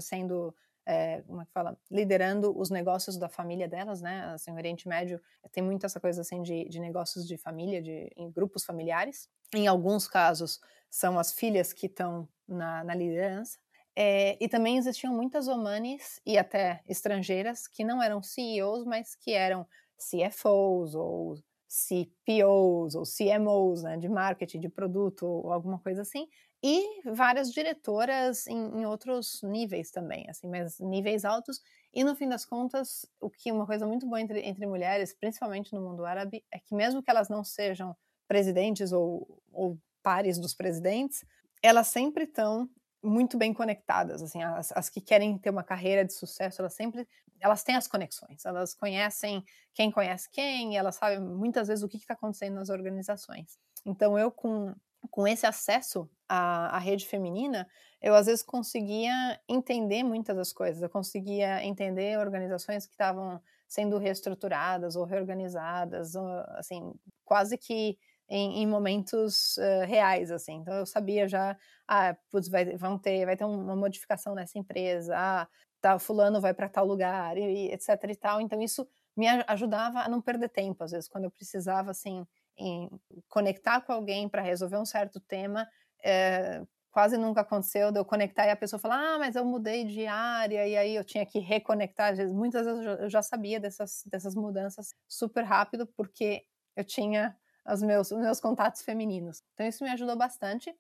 [0.01, 0.55] sendo
[0.91, 4.25] é, como é que fala, liderando os negócios da família delas, né?
[4.35, 5.21] Assim, o Oriente Médio
[5.53, 9.29] tem muito essa coisa assim de, de negócios de família, de em grupos familiares.
[9.55, 13.57] Em alguns casos são as filhas que estão na, na liderança.
[13.95, 19.33] É, e também existiam muitas omanes e até estrangeiras que não eram CEOs, mas que
[19.33, 21.37] eram CFOs ou
[21.69, 26.27] CPOs ou CMOs, né, de marketing, de produto ou alguma coisa assim,
[26.63, 31.63] e várias diretoras em, em, outros níveis também, assim, mas níveis altos.
[31.93, 35.75] E no fim das contas, o que uma coisa muito boa entre, entre mulheres, principalmente
[35.75, 37.97] no mundo árabe, é que mesmo que elas não sejam
[38.29, 41.25] presidentes ou, ou pares dos presidentes,
[41.63, 42.69] elas sempre estão
[43.03, 47.09] muito bem conectadas, assim, as, as, que querem ter uma carreira de sucesso, elas sempre,
[47.41, 49.43] elas têm as conexões, elas conhecem
[49.73, 53.59] quem conhece quem, elas sabem muitas vezes o que está acontecendo nas organizações.
[53.87, 54.75] Então eu com
[55.11, 57.67] com esse acesso à, à, rede feminina,
[58.03, 60.83] eu às vezes conseguia entender muitas das coisas.
[60.83, 66.93] Eu conseguia entender organizações que estavam sendo reestruturadas ou reorganizadas, ou, assim,
[67.25, 67.97] quase que
[68.29, 70.55] em, em momentos uh, reais, assim.
[70.55, 71.57] Então eu sabia já,
[71.89, 75.49] ah, putz, vai, vão ter, vai ter uma modificação nessa empresa, ah,
[75.81, 78.41] tá, fulano vai para tal lugar, e, e, etc e tal.
[78.41, 78.87] Então isso
[79.17, 82.25] me ajudava a não perder tempo, às vezes, quando eu precisava, assim,
[82.57, 82.91] em
[83.29, 85.69] conectar com alguém para resolver um certo tema,
[86.05, 89.85] é, quase nunca aconteceu de eu conectar e a pessoa falar, ah, mas eu mudei
[89.85, 92.15] de área, e aí eu tinha que reconectar.
[92.29, 96.45] Muitas vezes eu já sabia dessas, dessas mudanças super rápido, porque
[96.77, 97.37] eu tinha
[97.67, 99.43] os meus, os meus contatos femininos.
[99.55, 100.75] Então isso me ajudou bastante.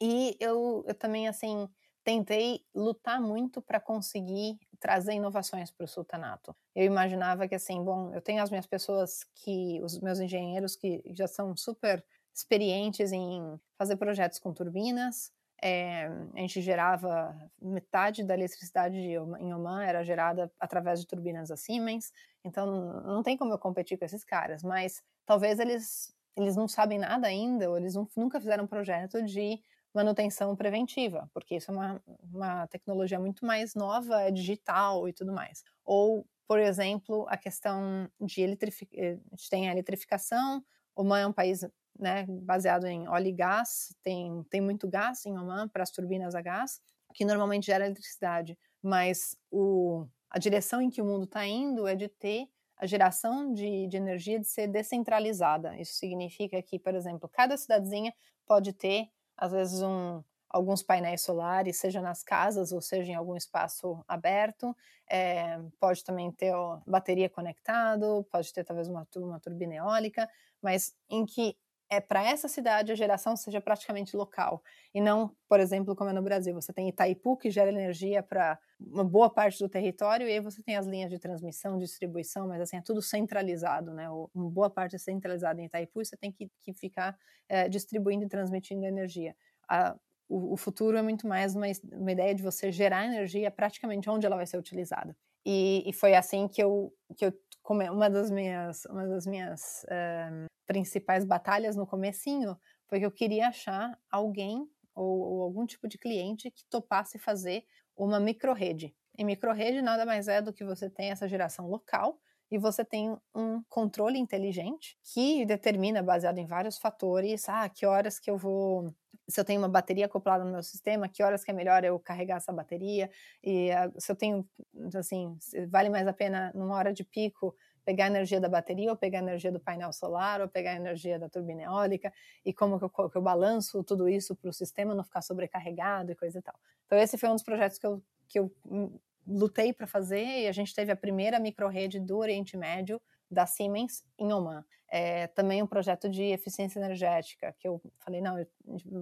[0.00, 1.68] E eu, eu também, assim,
[2.04, 6.54] tentei lutar muito para conseguir trazer inovações para o sultanato.
[6.74, 11.02] Eu imaginava que assim, bom, eu tenho as minhas pessoas que, os meus engenheiros que
[11.14, 15.32] já são super experientes em fazer projetos com turbinas.
[15.62, 21.56] É, a gente gerava metade da eletricidade em Oman era gerada através de turbinas da
[21.56, 22.12] Siemens.
[22.44, 26.98] Então não tem como eu competir com esses caras, mas talvez eles eles não sabem
[26.98, 29.62] nada ainda, ou eles nunca fizeram um projeto de
[29.94, 32.02] manutenção preventiva, porque isso é uma,
[32.32, 35.62] uma tecnologia muito mais nova, é digital e tudo mais.
[35.84, 40.64] Ou, por exemplo, a questão de eletrificação, eh, a gente tem a eletrificação,
[40.96, 41.64] Oman é um país
[41.98, 46.34] né, baseado em óleo e gás, tem, tem muito gás em Oman para as turbinas
[46.34, 46.80] a gás,
[47.14, 51.94] que normalmente gera eletricidade, mas o, a direção em que o mundo está indo é
[51.94, 55.78] de ter a geração de, de energia de ser descentralizada.
[55.80, 58.12] Isso significa que, por exemplo, cada cidadezinha
[58.46, 63.36] pode ter, às vezes, um, alguns painéis solares, seja nas casas ou seja em algum
[63.36, 64.76] espaço aberto.
[65.10, 70.28] É, pode também ter ó, bateria conectado, pode ter talvez uma, uma turbina eólica,
[70.62, 71.56] mas em que
[71.90, 74.62] é para essa cidade a geração seja praticamente local
[74.94, 78.58] e não, por exemplo, como é no Brasil, você tem Itaipu que gera energia para
[78.80, 82.60] uma boa parte do território e aí você tem as linhas de transmissão, distribuição, mas
[82.60, 84.08] assim é tudo centralizado, né?
[84.10, 87.16] Uma boa parte é centralizada em Itaipu e você tem que, que ficar
[87.48, 89.36] é, distribuindo e transmitindo energia.
[89.68, 89.96] A,
[90.28, 94.26] o, o, futuro é muito mais uma, uma ideia de você gerar energia praticamente onde
[94.26, 95.14] ela vai ser utilizada.
[95.44, 97.32] E, e foi assim que eu, que eu
[97.70, 103.48] uma das minhas, uma das minhas uh, principais batalhas no comecinho foi que eu queria
[103.48, 107.64] achar alguém ou, ou algum tipo de cliente que topasse fazer
[107.96, 108.94] uma microrede.
[109.16, 112.18] E microrede nada mais é do que você tem essa geração local
[112.50, 118.18] e você tem um controle inteligente que determina, baseado em vários fatores, ah, que horas
[118.18, 118.94] que eu vou
[119.28, 121.98] se eu tenho uma bateria acoplada no meu sistema, que horas que é melhor eu
[121.98, 123.10] carregar essa bateria,
[123.42, 124.46] e uh, se eu tenho,
[124.94, 125.36] assim,
[125.68, 129.18] vale mais a pena numa hora de pico pegar a energia da bateria ou pegar
[129.18, 132.12] a energia do painel solar ou pegar a energia da turbina eólica
[132.44, 136.12] e como que eu, que eu balanço tudo isso para o sistema não ficar sobrecarregado
[136.12, 136.54] e coisa e tal.
[136.86, 140.48] Então esse foi um dos projetos que eu, que eu hum, lutei para fazer e
[140.48, 145.60] a gente teve a primeira microrede do Oriente Médio da Siemens em Oman é, também
[145.60, 148.46] um projeto de eficiência energética, que eu falei, não, eu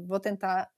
[0.07, 0.71] vou tentar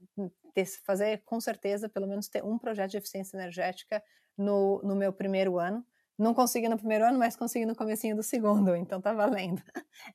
[0.53, 4.03] ter, fazer com certeza, pelo menos ter um projeto de eficiência energética
[4.37, 5.87] no, no meu primeiro ano.
[6.19, 9.63] Não consegui no primeiro ano, mas consegui no comecinho do segundo, então tá valendo.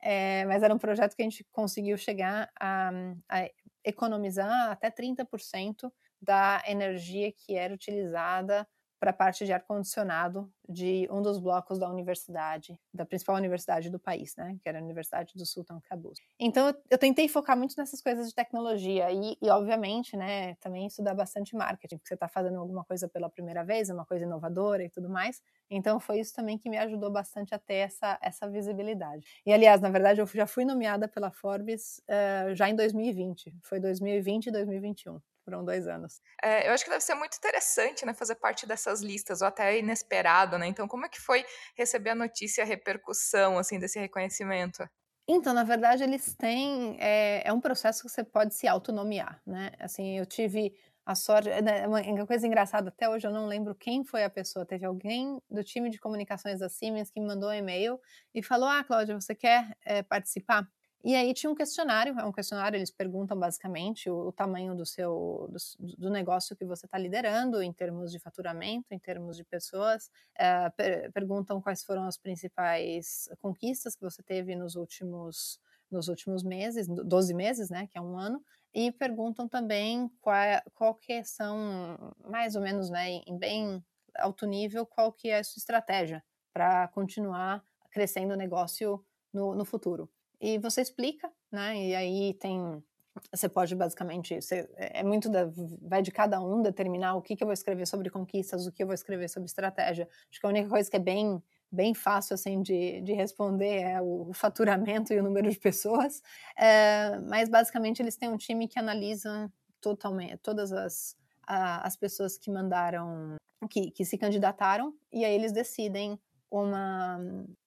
[0.02, 2.92] É, mas era um projeto que a gente conseguiu chegar a,
[3.30, 3.50] a
[3.84, 8.68] economizar até 30% da energia que era utilizada
[9.00, 13.98] para a parte de ar-condicionado de um dos blocos da universidade, da principal universidade do
[13.98, 16.20] país, né, que era a Universidade do Sultan Qaboos.
[16.40, 21.16] Então, eu, tentei focar muito nessas coisas de tecnologia e, e, obviamente, né, também estudar
[21.16, 24.90] bastante marketing, porque você está fazendo alguma coisa pela primeira vez, uma coisa inovadora e
[24.90, 25.42] tudo mais.
[25.70, 29.42] Então, foi isso também que me ajudou bastante a ter essa, essa visibilidade.
[29.46, 33.80] E, aliás, na verdade, eu já fui nomeada pela Forbes uh, já em 2020, foi
[33.80, 36.22] 2020 e 2021 foram dois anos.
[36.44, 39.80] É, eu acho que deve ser muito interessante, né, fazer parte dessas listas, ou até
[39.80, 40.68] inesperado, né?
[40.68, 41.44] Então, como é que foi
[41.76, 44.88] receber a notícia, a repercussão, assim, desse reconhecimento?
[45.28, 46.98] Então, na verdade, eles têm.
[47.00, 49.72] É, é um processo que você pode se autonomear, né?
[49.80, 50.74] Assim, eu tive
[51.06, 51.50] a sorte.
[51.62, 54.66] Né, uma coisa engraçada, até hoje eu não lembro quem foi a pessoa.
[54.66, 58.00] Teve alguém do time de comunicações da Siemens que me mandou um e-mail
[58.34, 60.68] e falou: Ah, Cláudia, você quer é, participar?
[61.02, 64.86] E aí tinha um questionário, é um questionário, eles perguntam basicamente o, o tamanho do
[64.86, 65.58] seu do,
[65.98, 70.70] do, negócio que você está liderando em termos de faturamento, em termos de pessoas, é,
[70.72, 75.60] per, perguntam quais foram as principais conquistas que você teve nos últimos
[75.90, 80.36] nos últimos meses, 12 meses, né, que é um ano, e perguntam também qual,
[80.76, 83.84] qual que são, mais ou menos, né, em bem
[84.16, 89.66] alto nível, qual que é a sua estratégia para continuar crescendo o negócio no, no
[89.66, 90.08] futuro
[90.40, 91.78] e você explica, né?
[91.88, 92.84] E aí tem
[93.32, 95.50] você pode basicamente você, é muito da,
[95.82, 98.82] vai de cada um determinar o que, que eu vou escrever sobre conquistas, o que
[98.84, 100.08] eu vou escrever sobre estratégia.
[100.30, 104.02] Acho que a única coisa que é bem bem fácil assim de, de responder é
[104.02, 106.22] o, faturamento e o número de pessoas,
[106.58, 112.40] é, mas basicamente eles têm um time que analisa totalmente todas as a, as pessoas
[112.40, 113.36] que mandaram
[113.70, 116.20] que, que se candidataram e aí eles decidem
[116.52, 117.20] uma,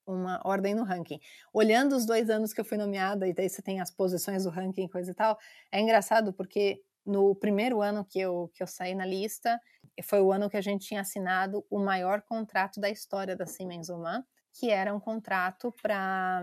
[0.07, 1.21] uma ordem no ranking.
[1.53, 4.51] Olhando os dois anos que eu fui nomeada, e daí você tem as posições do
[4.51, 5.39] ranking, coisa e tal,
[5.71, 9.61] é engraçado porque no primeiro ano que eu, que eu saí na lista,
[10.05, 13.89] foi o ano que a gente tinha assinado o maior contrato da história da Siemens
[13.89, 16.43] Oman, que era um contrato para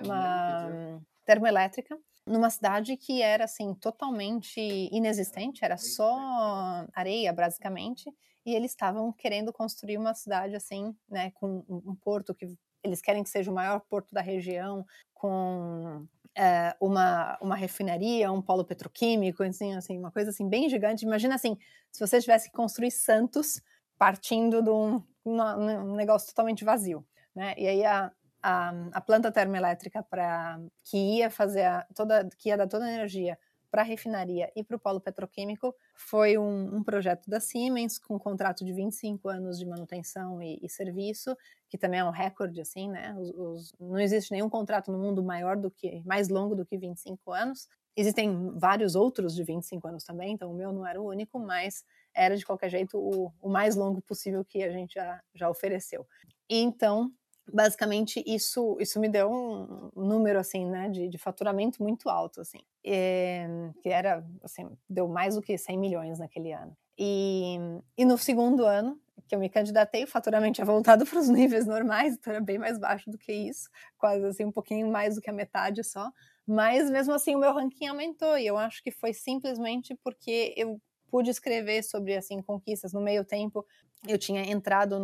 [0.00, 1.98] uma termoelétrica
[2.28, 4.60] numa cidade que era assim totalmente
[4.92, 8.12] inexistente, era só areia basicamente,
[8.44, 12.46] e eles estavam querendo construir uma cidade assim, né, com um porto que
[12.82, 18.40] eles querem que seja o maior porto da região, com é, uma, uma refinaria, um
[18.40, 21.04] polo petroquímico, assim, assim, uma coisa assim bem gigante.
[21.04, 21.58] Imagina assim,
[21.90, 23.60] se você tivesse que construir Santos
[23.98, 27.54] partindo de um, um negócio totalmente vazio, né?
[27.58, 32.56] E aí a, a, a planta termoelétrica para que ia fazer a, toda, que ia
[32.56, 33.38] dar toda a energia
[33.70, 38.14] para a refinaria e para o polo petroquímico foi um, um, projeto da Siemens com
[38.14, 41.36] um contrato de 25 anos de manutenção e, e serviço,
[41.68, 43.14] que também é um recorde, assim, né?
[43.18, 46.78] Os, os, não existe nenhum contrato no mundo maior do que, mais longo do que
[46.78, 47.68] 25 anos.
[47.94, 51.84] Existem vários outros de 25 anos também, então o meu não era o único, mas
[52.14, 56.06] era de qualquer jeito o, o mais longo possível que a gente já, já ofereceu.
[56.48, 57.12] E então
[57.52, 62.58] basicamente isso isso me deu um número assim né de, de faturamento muito alto assim.
[62.84, 63.40] E,
[63.82, 66.76] que era assim deu mais do que 100 milhões naquele ano.
[66.98, 67.58] E,
[67.96, 71.66] e no segundo ano que eu me candidatei o faturamento tinha voltado para os níveis
[71.66, 75.20] normais então era bem mais baixo do que isso quase assim um pouquinho mais do
[75.20, 76.10] que a metade só.
[76.46, 80.80] Mas mesmo assim o meu ranking aumentou e eu acho que foi simplesmente porque eu
[81.10, 83.64] pude escrever sobre assim conquistas no meio tempo
[84.06, 84.96] eu tinha entrado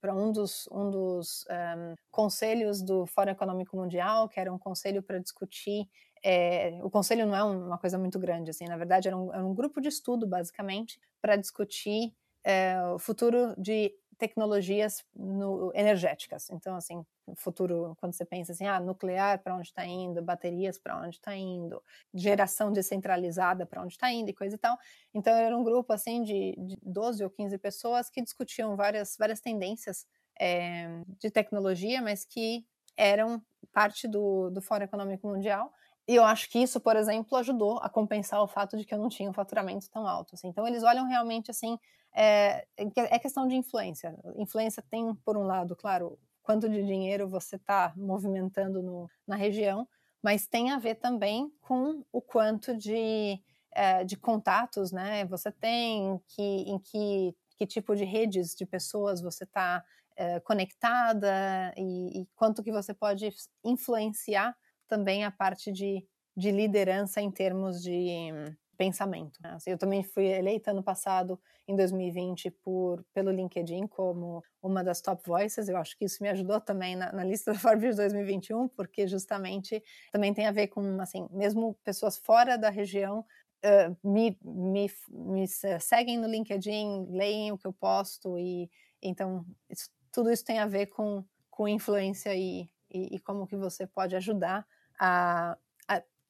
[0.00, 5.02] para um dos, um dos um, conselhos do Fórum Econômico Mundial, que era um conselho
[5.02, 5.86] para discutir.
[6.24, 9.44] É, o conselho não é uma coisa muito grande, assim, na verdade era um, era
[9.44, 16.48] um grupo de estudo, basicamente, para discutir é, o futuro de tecnologias no, energéticas.
[16.48, 17.04] Então, assim,
[17.34, 21.34] futuro, quando você pensa assim, ah, nuclear para onde está indo, baterias para onde está
[21.34, 21.82] indo,
[22.14, 24.78] geração descentralizada para onde está indo e coisa e tal.
[25.12, 29.40] Então, era um grupo, assim, de, de 12 ou 15 pessoas que discutiam várias, várias
[29.40, 30.06] tendências
[30.38, 32.64] é, de tecnologia, mas que
[32.96, 35.72] eram parte do, do Fórum Econômico Mundial.
[36.08, 38.98] E eu acho que isso, por exemplo, ajudou a compensar o fato de que eu
[38.98, 40.34] não tinha um faturamento tão alto.
[40.34, 40.48] Assim.
[40.48, 41.78] Então, eles olham realmente assim
[42.14, 44.16] é, é questão de influência.
[44.36, 49.88] Influência tem, por um lado, claro, quanto de dinheiro você está movimentando no, na região,
[50.22, 53.40] mas tem a ver também com o quanto de,
[53.72, 59.20] é, de contatos né, você tem, que, em que, que tipo de redes de pessoas
[59.20, 59.84] você está
[60.16, 63.32] é, conectada e, e, quanto que você pode
[63.64, 64.54] influenciar
[64.92, 68.30] também a parte de, de liderança em termos de
[68.76, 69.40] pensamento.
[69.42, 69.52] Né?
[69.52, 75.00] Assim, eu também fui eleita ano passado, em 2020, por, pelo LinkedIn como uma das
[75.00, 75.66] top voices.
[75.66, 79.06] Eu acho que isso me ajudou também na, na lista da Forbes de 2021, porque
[79.06, 83.24] justamente também tem a ver com, assim, mesmo pessoas fora da região
[83.64, 88.68] Uh, me, me, me, seguem no LinkedIn, leem o que eu posto e
[89.00, 93.54] então isso, tudo isso tem a ver com, com influência e, e, e como que
[93.54, 94.66] você pode ajudar
[95.02, 95.56] a,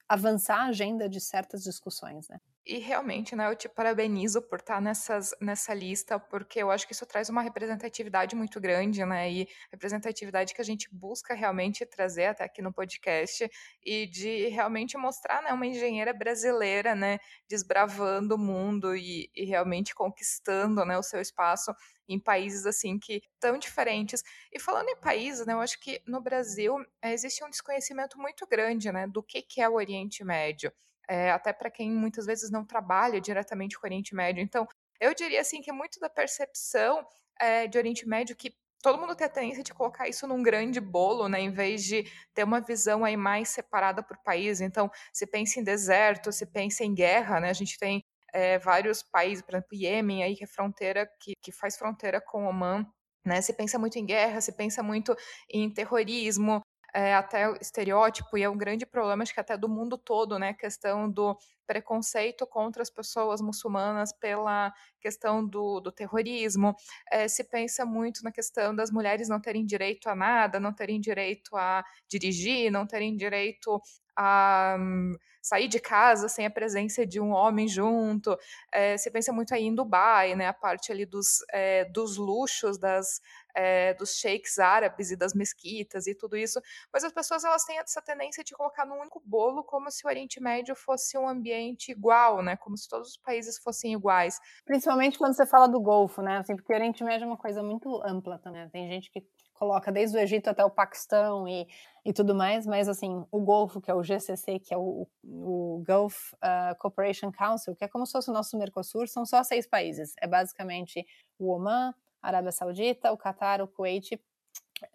[0.09, 2.39] avançar a agenda de certas discussões, né?
[2.65, 6.93] E realmente, né, eu te parabenizo por estar nessas, nessa lista, porque eu acho que
[6.93, 12.27] isso traz uma representatividade muito grande, né, e representatividade que a gente busca realmente trazer
[12.27, 13.51] até aqui no podcast,
[13.83, 19.93] e de realmente mostrar, né, uma engenheira brasileira, né, desbravando o mundo e, e realmente
[19.93, 21.73] conquistando, né, o seu espaço
[22.07, 24.23] em países, assim, que tão diferentes.
[24.53, 28.47] E falando em países, né, eu acho que no Brasil é, existe um desconhecimento muito
[28.47, 30.71] grande, né, do que, que é o Oriente Médio
[31.13, 34.41] é, até para quem muitas vezes não trabalha diretamente com o Oriente Médio.
[34.41, 34.67] Então,
[34.99, 37.05] eu diria assim que muito da percepção
[37.39, 40.81] é, de Oriente Médio que todo mundo tem a tendência de colocar isso num grande
[40.81, 44.59] bolo, né, em vez de ter uma visão aí mais separada por país.
[44.59, 49.03] Então, se pensa em deserto, se pensa em guerra, né, a gente tem é, vários
[49.03, 52.87] países, por exemplo, Iêmen aí que é fronteira que, que faz fronteira com Oman,
[53.23, 53.39] né?
[53.41, 55.15] Se pensa muito em guerra, se pensa muito
[55.49, 56.61] em terrorismo,
[56.93, 60.37] é, até o estereótipo, e é um grande problema, acho que até do mundo todo,
[60.37, 60.53] né?
[60.53, 66.75] Questão do preconceito contra as pessoas muçulmanas pela questão do, do terrorismo.
[67.11, 70.99] É, se pensa muito na questão das mulheres não terem direito a nada, não terem
[70.99, 73.81] direito a dirigir, não terem direito
[74.15, 78.37] a um, sair de casa sem a presença de um homem junto.
[78.71, 82.77] É, se pensa muito aí em Dubai, né, a parte ali dos, é, dos luxos,
[82.77, 83.19] das,
[83.55, 86.61] é, dos sheiks árabes e das mesquitas e tudo isso,
[86.91, 90.09] mas as pessoas elas têm essa tendência de colocar num único bolo como se o
[90.09, 94.39] Oriente Médio fosse um ambiente igual, né, como se todos os países fossem iguais.
[94.65, 97.61] Principalmente quando você fala do Golfo, né, assim, porque o Oriente Médio é uma coisa
[97.61, 101.65] muito ampla também, tem gente que coloca desde o Egito até o Paquistão e,
[102.03, 105.83] e tudo mais, mas assim, o Golfo, que é o GCC, que é o, o
[105.87, 109.65] Gulf uh, Cooperation Council, que é como se fosse o nosso Mercosul, são só seis
[109.65, 110.13] países.
[110.19, 111.05] É basicamente
[111.39, 114.19] o Oman, a Arábia Saudita, o Catar, o Kuwait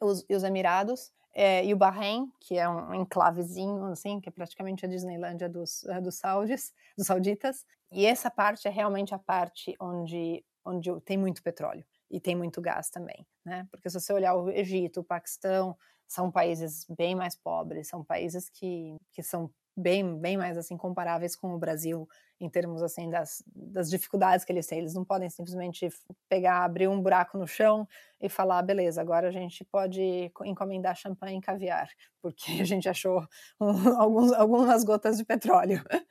[0.01, 1.13] os, e os Emirados.
[1.35, 5.85] É, e o Bahrein, que é um enclavezinho, assim, que é praticamente a Disneylândia dos,
[5.85, 7.65] é, dos, saudis, dos sauditas.
[7.93, 12.61] E essa parte é realmente a parte onde, onde tem muito petróleo e tem muito
[12.61, 13.69] gás também, né?
[13.71, 15.77] Porque se você olhar o Egito, o Paquistão,
[16.09, 21.37] são países bem mais pobres, são países que, que são bem, bem mais assim comparáveis
[21.37, 22.09] com o Brasil
[22.41, 24.79] em termos assim das, das dificuldades que eles têm.
[24.79, 25.89] Eles não podem simplesmente
[26.29, 27.87] pegar, abrir um buraco no chão
[28.21, 31.89] e falar, beleza, agora a gente pode encomendar champanhe e caviar,
[32.23, 33.27] porque a gente achou
[33.61, 33.69] um,
[34.01, 35.83] alguns, algumas gotas de petróleo.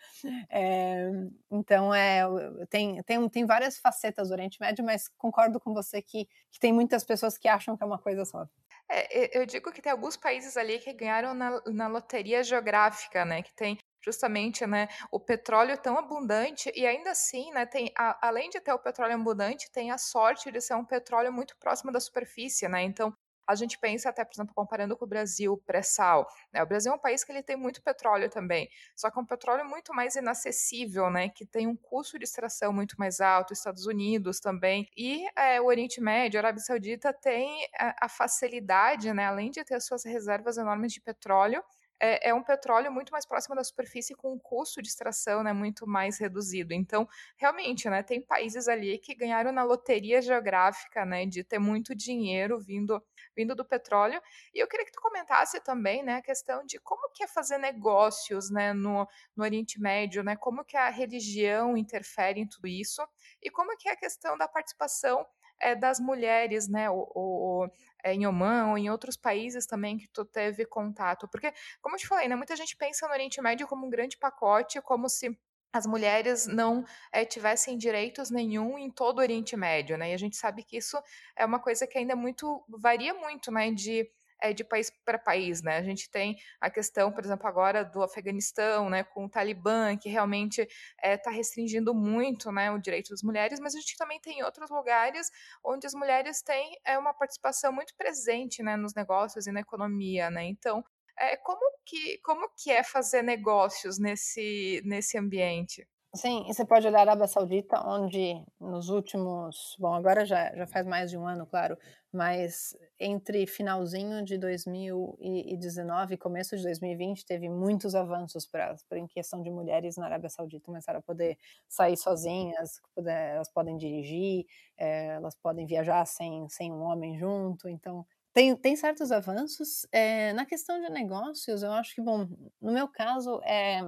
[0.50, 1.10] É,
[1.52, 2.24] então, é,
[2.70, 6.74] tem, tem, tem várias facetas do Oriente Médio, mas concordo com você que, que tem
[6.74, 8.48] muitas pessoas que acham que é uma coisa só.
[8.90, 13.44] É, eu digo que tem alguns países ali que ganharam na, na loteria geográfica, né?
[13.44, 18.50] Que tem justamente né, o petróleo tão abundante e ainda assim, né, tem, a, além
[18.50, 22.00] de ter o petróleo abundante, tem a sorte de ser um petróleo muito próximo da
[22.00, 22.84] superfície, né?
[22.84, 23.14] Então
[23.46, 26.64] a gente pensa até, por exemplo, comparando com o Brasil pré-sal, né?
[26.64, 29.26] O Brasil é um país que ele tem muito petróleo também, só que é um
[29.26, 31.30] petróleo muito mais inacessível, né?
[31.30, 35.66] Que tem um custo de extração muito mais alto, Estados Unidos também, e é, o
[35.66, 39.26] Oriente Médio, a Arábia Saudita tem a, a facilidade, né?
[39.26, 41.64] Além de ter suas reservas enormes de petróleo,
[42.00, 45.52] é, é, um petróleo muito mais próximo da superfície com um custo de extração né,
[45.54, 46.74] muito mais reduzido.
[46.74, 51.96] Então, realmente, né, tem países ali que ganharam na loteria geográfica né, de ter muito
[51.96, 53.02] dinheiro vindo,
[53.36, 54.22] vindo do petróleo.
[54.54, 57.58] E eu queria que tu comentasse também né, a questão de como que é fazer
[57.58, 63.02] negócios né, no, no Oriente Médio, né, como que a religião interfere em tudo isso
[63.42, 65.26] e como que é a questão da participação
[65.60, 67.72] é, das mulheres, né, ou, é,
[68.14, 71.28] em Oman ou em outros países também que tu teve contato?
[71.28, 74.18] Porque, como eu te falei, né, muita gente pensa no Oriente Médio como um grande
[74.18, 75.38] pacote, como se
[75.74, 80.12] as mulheres não é, tivessem direitos nenhum em todo o Oriente Médio, né?
[80.12, 80.98] E a gente sabe que isso
[81.36, 83.72] é uma coisa que ainda muito varia muito, né?
[83.72, 84.10] De
[84.42, 85.78] é, de país para país, né?
[85.78, 90.10] A gente tem a questão, por exemplo, agora do Afeganistão, né, com o Talibã, que
[90.10, 90.68] realmente
[91.04, 94.70] está é, restringindo muito, né, o direito das mulheres, mas a gente também tem outros
[94.70, 95.30] lugares
[95.64, 100.30] onde as mulheres têm é, uma participação muito presente, né, nos negócios e na economia,
[100.30, 100.46] né?
[100.46, 100.84] Então,
[101.20, 105.88] é, como que como que é fazer negócios nesse nesse ambiente?
[106.18, 109.76] Sim, e você pode olhar a Arábia Saudita, onde nos últimos.
[109.78, 111.78] Bom, agora já, já faz mais de um ano, claro,
[112.12, 119.44] mas entre finalzinho de 2019 e começo de 2020 teve muitos avanços para em questão
[119.44, 121.38] de mulheres na Arábia Saudita começaram a poder
[121.70, 124.46] sair sozinhas, poder, elas podem dirigir,
[124.76, 128.04] é, elas podem viajar sem, sem um homem junto, então
[128.34, 129.86] tem, tem certos avanços.
[129.92, 132.28] É, na questão de negócios, eu acho que, bom,
[132.62, 133.82] no meu caso, é,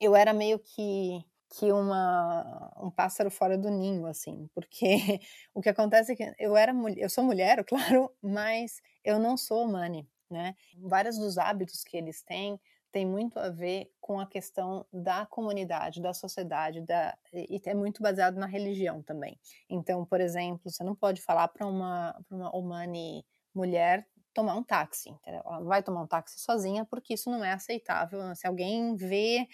[0.00, 5.20] eu era meio que que uma, um pássaro fora do ninho, assim, porque
[5.54, 9.64] o que acontece é que eu era eu sou mulher, claro, mas eu não sou
[9.64, 10.54] humane, né?
[10.78, 12.60] Vários dos hábitos que eles têm
[12.92, 18.02] tem muito a ver com a questão da comunidade, da sociedade, da, e é muito
[18.02, 19.38] baseado na religião também.
[19.68, 23.24] Então, por exemplo, você não pode falar para uma, uma humane
[23.54, 25.42] mulher tomar um táxi, entendeu?
[25.44, 28.20] Ela não vai tomar um táxi sozinha porque isso não é aceitável.
[28.34, 29.46] Se alguém vê,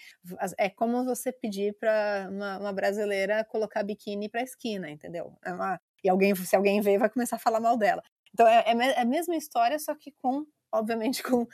[0.57, 5.35] é como você pedir para uma, uma, brasileira colocar biquíni para esquina, entendeu?
[5.43, 8.03] É uma, e alguém, se alguém vê, vai começar a falar mal dela.
[8.33, 11.47] Então é, é, é a mesma história, só que com, obviamente, com,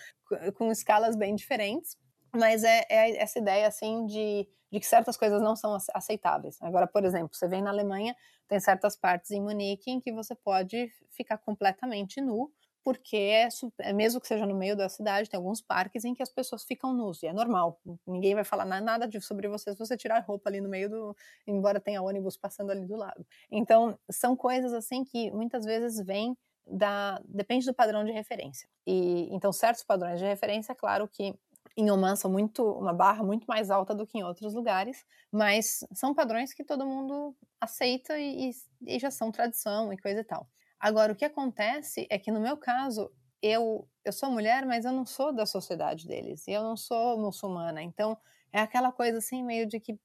[0.55, 1.97] com escalas bem diferentes.
[2.35, 6.57] Mas é, é essa ideia assim de, de que certas coisas não são aceitáveis.
[6.61, 8.15] Agora, por exemplo, você vem na Alemanha,
[8.47, 12.51] tem certas partes em Munique em que você pode ficar completamente nu
[12.83, 13.47] porque é,
[13.79, 16.63] é, mesmo que seja no meio da cidade, tem alguns parques em que as pessoas
[16.63, 17.79] ficam nus, e é normal.
[18.05, 21.15] Ninguém vai falar nada sobre você se você tirar roupa ali no meio do.
[21.47, 23.25] embora tenha ônibus passando ali do lado.
[23.51, 27.21] Então, são coisas assim que muitas vezes vêm da.
[27.25, 28.67] depende do padrão de referência.
[28.85, 31.33] E então, certos padrões de referência, claro que
[31.75, 35.85] em Oman são muito uma barra muito mais alta do que em outros lugares, mas
[35.93, 38.51] são padrões que todo mundo aceita e,
[38.85, 40.47] e já são tradição e coisa e tal.
[40.83, 43.09] Agora, o que acontece é que no meu caso,
[43.41, 47.17] eu, eu sou mulher, mas eu não sou da sociedade deles, e eu não sou
[47.17, 48.17] muçulmana, então
[48.51, 49.97] é aquela coisa assim, meio de que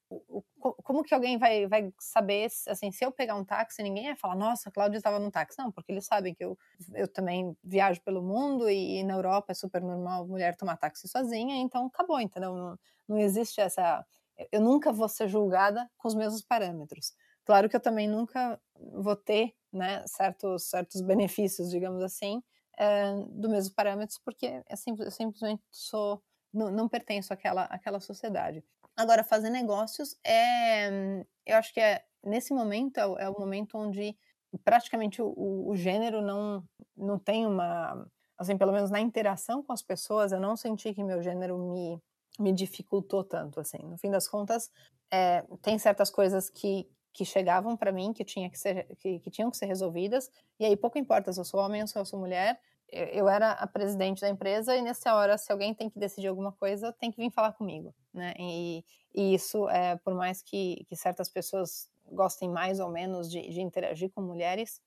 [0.84, 4.36] como que alguém vai, vai saber, assim, se eu pegar um táxi, ninguém vai falar,
[4.36, 5.58] nossa, a Cláudia estava no táxi.
[5.58, 6.56] Não, porque eles sabem que eu,
[6.94, 11.08] eu também viajo pelo mundo e, e na Europa é super normal mulher tomar táxi
[11.08, 12.54] sozinha, então acabou, entendeu?
[12.54, 14.04] Não, não existe essa.
[14.52, 17.12] Eu nunca vou ser julgada com os mesmos parâmetros.
[17.44, 22.42] Claro que eu também nunca vou ter né, certos, certos benefícios, digamos assim,
[22.78, 28.00] é, do mesmo parâmetros, porque eu, simples, eu simplesmente sou, não, não pertenço àquela, àquela
[28.00, 28.64] sociedade.
[28.96, 34.16] Agora, fazer negócios é, eu acho que é, nesse momento, é, é o momento onde
[34.64, 35.34] praticamente o,
[35.68, 36.64] o, gênero não,
[36.96, 38.06] não tem uma,
[38.36, 42.00] assim, pelo menos na interação com as pessoas, eu não senti que meu gênero me,
[42.38, 43.78] me dificultou tanto, assim.
[43.82, 44.70] No fim das contas,
[45.10, 46.88] é, tem certas coisas que,
[47.18, 50.30] que chegavam para mim que tinha que ser que, que, tinham que ser resolvidas.
[50.60, 53.28] E aí pouco importa se eu sou homem ou se eu sou mulher eu, eu
[53.28, 56.92] era a presidente da empresa e nessa hora se alguém tem que decidir alguma coisa
[56.92, 58.34] tem que vir falar comigo né?
[58.38, 63.40] E, e isso é por mais que, que certas pessoas gostem mais ou menos de,
[63.50, 64.80] de interagir com mulheres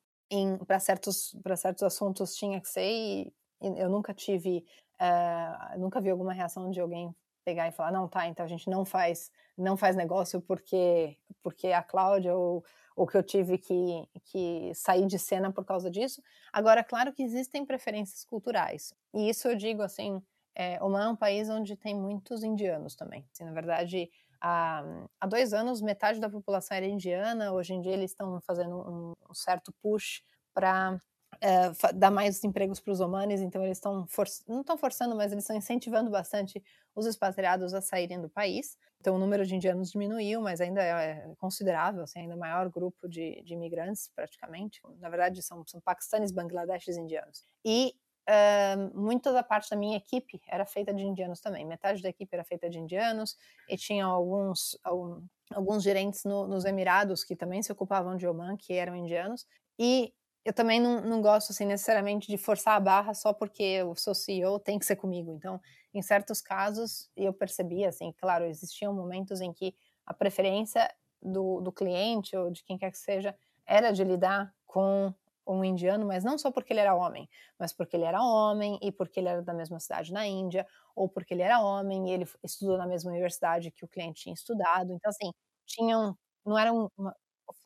[0.66, 4.66] para certos certos assuntos tinha que ser e eu nunca tive
[5.02, 7.14] uh, nunca vi alguma reação de alguém
[7.44, 9.30] pegar e falar não tá então a gente não faz
[9.62, 12.64] não faz negócio porque porque a Cláudia ou,
[12.96, 16.22] ou que eu tive que, que sair de cena por causa disso.
[16.54, 18.94] Agora, claro que existem preferências culturais.
[19.14, 20.22] E isso eu digo assim,
[20.56, 23.26] é, Oman é um país onde tem muitos indianos também.
[23.34, 24.10] Assim, na verdade,
[24.40, 24.84] há,
[25.20, 27.52] há dois anos, metade da população era indiana.
[27.52, 30.22] Hoje em dia, eles estão fazendo um, um certo push
[30.54, 31.02] para
[31.42, 34.08] é, dar mais empregos para os humanos, então eles estão
[34.48, 36.64] não estão forçando, mas eles estão incentivando bastante
[36.96, 38.78] os expatriados a saírem do país.
[39.00, 43.42] Então o número de indianos diminuiu, mas ainda é considerável, assim, ainda maior grupo de,
[43.42, 44.80] de imigrantes praticamente.
[45.00, 47.44] Na verdade são, são paquistanes, bangladeshes, indianos.
[47.66, 47.96] E
[48.30, 51.66] uh, muita da parte da minha equipe era feita de indianos também.
[51.66, 53.36] Metade da equipe era feita de indianos
[53.68, 58.56] e tinha alguns algum, alguns gerentes no, nos Emirados que também se ocupavam de Oman,
[58.56, 59.48] que eram indianos.
[59.80, 60.14] E
[60.46, 64.16] eu também não, não gosto assim necessariamente de forçar a barra só porque eu sou
[64.16, 65.32] CEO, tem que ser comigo.
[65.34, 65.60] Então,
[65.94, 69.76] em certos casos, eu percebia assim, claro, existiam momentos em que
[70.06, 70.90] a preferência
[71.22, 73.36] do, do cliente ou de quem quer que seja
[73.66, 75.14] era de lidar com
[75.48, 77.30] um indiano, mas não só porque ele era homem,
[77.60, 80.66] mas porque ele era homem e porque ele era da mesma cidade na Índia,
[80.96, 84.34] ou porque ele era homem e ele estudou na mesma universidade que o cliente tinha
[84.34, 84.94] estudado.
[84.94, 85.32] Então, assim,
[85.66, 86.90] tinham, não era uma,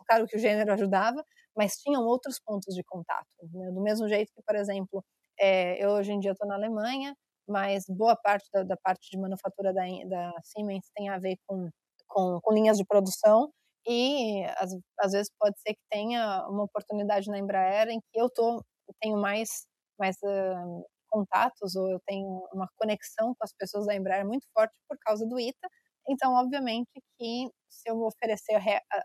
[0.08, 3.28] claro que o gênero ajudava, mas tinham outros pontos de contato.
[3.54, 3.72] Né?
[3.72, 5.04] Do mesmo jeito que, por exemplo,
[5.40, 7.16] é, eu hoje em dia estou na Alemanha,
[7.48, 11.70] mas boa parte da, da parte de manufatura da, da, Siemens tem a ver com,
[12.08, 13.52] com, com linhas de produção
[13.88, 18.30] e às, às, vezes pode ser que tenha uma oportunidade na Embraer em que eu
[18.30, 18.64] tô,
[19.00, 19.68] tenho mais,
[20.00, 24.74] mais uh, contatos ou eu tenho uma conexão com as pessoas da Embraer muito forte
[24.90, 25.70] por causa do ITA,
[26.08, 28.56] então, obviamente, que se eu oferecer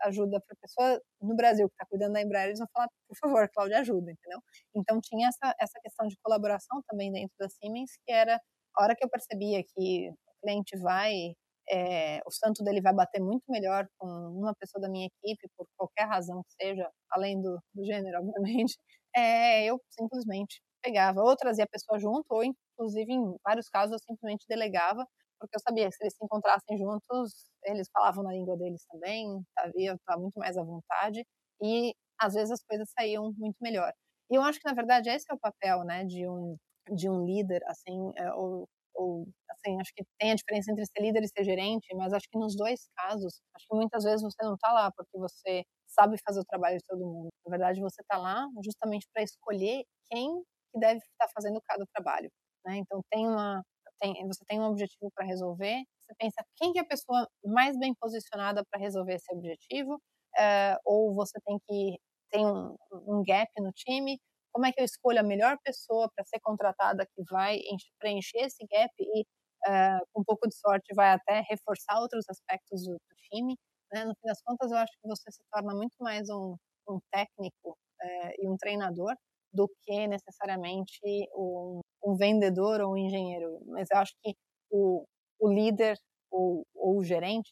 [0.03, 3.17] ajuda para a pessoa no Brasil que está cuidando da Embraer, eles vão falar, por
[3.17, 4.39] favor, Cláudia, ajuda, entendeu?
[4.75, 8.39] Então, tinha essa, essa questão de colaboração também dentro da Siemens, que era
[8.75, 11.33] a hora que eu percebia que o cliente vai,
[11.69, 15.67] é, o santo dele vai bater muito melhor com uma pessoa da minha equipe, por
[15.77, 18.19] qualquer razão que seja, além do, do gênero,
[18.65, 18.77] obviamente,
[19.15, 23.99] é, eu simplesmente pegava, ou trazia a pessoa junto, ou inclusive em vários casos eu
[23.99, 25.05] simplesmente delegava
[25.41, 27.33] porque eu sabia que se eles se encontrassem juntos,
[27.65, 31.25] eles falavam na língua deles também, sabia, tá muito mais à vontade,
[31.61, 33.91] e às vezes as coisas saíam muito melhor.
[34.29, 36.55] E eu acho que, na verdade, esse é o papel, né, de um,
[36.95, 41.01] de um líder, assim, é, ou, ou, assim, acho que tem a diferença entre ser
[41.01, 44.43] líder e ser gerente, mas acho que nos dois casos, acho que muitas vezes você
[44.43, 47.29] não está lá porque você sabe fazer o trabalho de todo mundo.
[47.45, 51.85] Na verdade, você está lá justamente para escolher quem que deve estar tá fazendo cada
[51.93, 52.29] trabalho.
[52.65, 52.77] Né?
[52.77, 53.61] Então, tem uma,
[54.01, 57.77] tem, você tem um objetivo para resolver, você pensa quem que é a pessoa mais
[57.79, 60.01] bem posicionada para resolver esse objetivo,
[60.37, 61.97] é, ou você tem que
[62.31, 64.17] tem um, um, gap no time,
[64.53, 67.59] como é que eu escolho a melhor pessoa para ser contratada que vai
[67.99, 69.25] preencher esse gap e
[69.67, 73.57] é, com um pouco de sorte vai até reforçar outros aspectos do, do time.
[73.91, 74.05] Né?
[74.05, 76.55] No fim das contas, eu acho que você se torna muito mais um,
[76.87, 79.13] um técnico é, e um treinador
[79.53, 80.99] do que necessariamente
[81.35, 83.59] um, um vendedor ou um engenheiro.
[83.67, 84.35] Mas eu acho que
[84.69, 85.05] o,
[85.39, 85.97] o líder
[86.31, 87.51] ou, ou o gerente,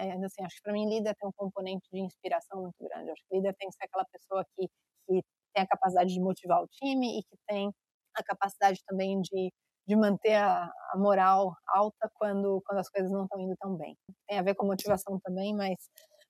[0.00, 3.08] ainda assim, acho que para mim líder tem um componente de inspiração muito grande.
[3.08, 4.66] Eu acho que líder tem que ser aquela pessoa que,
[5.06, 5.22] que
[5.54, 7.70] tem a capacidade de motivar o time e que tem
[8.16, 9.52] a capacidade também de,
[9.86, 13.96] de manter a, a moral alta quando, quando as coisas não estão indo tão bem.
[14.28, 15.76] Tem a ver com motivação também, mas,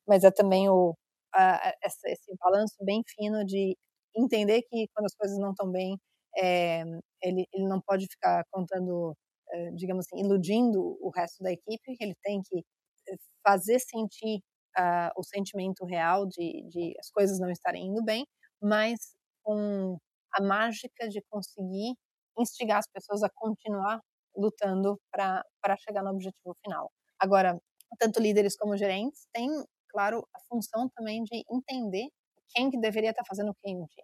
[0.06, 0.94] mas é também o,
[1.34, 3.76] a, esse balanço bem fino de
[4.14, 5.98] entender que quando as coisas não estão bem,
[6.36, 6.82] é,
[7.22, 9.14] ele, ele não pode ficar contando,
[9.50, 13.16] é, digamos assim, iludindo o resto da equipe, ele tem que eh,
[13.46, 14.40] fazer sentir
[14.78, 18.26] uh, o sentimento real de, de as coisas não estarem indo bem,
[18.62, 19.98] mas com
[20.32, 21.94] a mágica de conseguir
[22.38, 24.00] instigar as pessoas a continuar
[24.36, 26.90] lutando para chegar no objetivo final.
[27.18, 27.58] Agora,
[27.98, 29.48] tanto líderes como gerentes têm,
[29.90, 32.08] claro, a função também de entender
[32.50, 33.54] quem que deveria estar fazendo o
[33.88, 34.02] que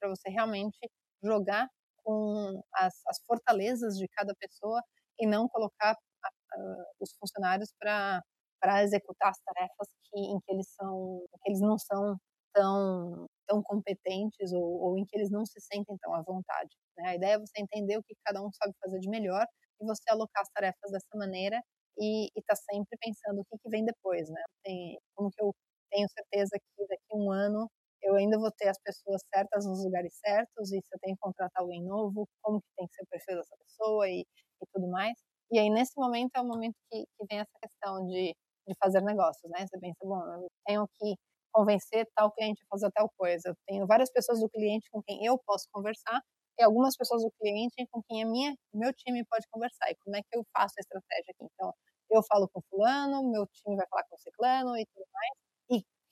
[0.00, 0.78] para você realmente
[1.22, 1.68] jogar
[2.04, 4.82] com as, as, fortalezas de cada pessoa
[5.20, 8.22] e não colocar uh, os funcionários para
[8.60, 12.16] para executar as tarefas que, em que eles são que eles não são
[12.52, 16.70] tão tão competentes ou, ou, em que eles não se sentem tão à vontade.
[16.96, 17.10] Né?
[17.10, 19.46] A ideia é você entender o que cada um sabe fazer de melhor
[19.80, 21.62] e você alocar as tarefas dessa maneira
[21.98, 24.42] e estar tá sempre pensando o que, que vem depois, né?
[24.62, 25.54] Tem, como que eu
[25.90, 27.70] tenho certeza que daqui a um ano
[28.02, 31.20] eu ainda vou ter as pessoas certas nos lugares certos, e se eu tenho que
[31.20, 34.88] contratar alguém novo, como que tem que ser o perfil dessa pessoa e, e tudo
[34.88, 35.16] mais.
[35.50, 38.34] E aí, nesse momento, é o momento que, que vem essa questão de,
[38.66, 39.66] de fazer negócios, né?
[39.66, 41.16] Você pensa, bom, eu tenho que
[41.52, 43.48] convencer tal cliente a fazer tal coisa.
[43.48, 46.20] Eu tenho várias pessoas do cliente com quem eu posso conversar
[46.58, 49.90] e algumas pessoas do cliente com quem a minha, meu time pode conversar.
[49.90, 51.44] E como é que eu faço a estratégia aqui?
[51.54, 51.72] Então,
[52.10, 55.47] eu falo com fulano, meu time vai falar com o ciclano e tudo mais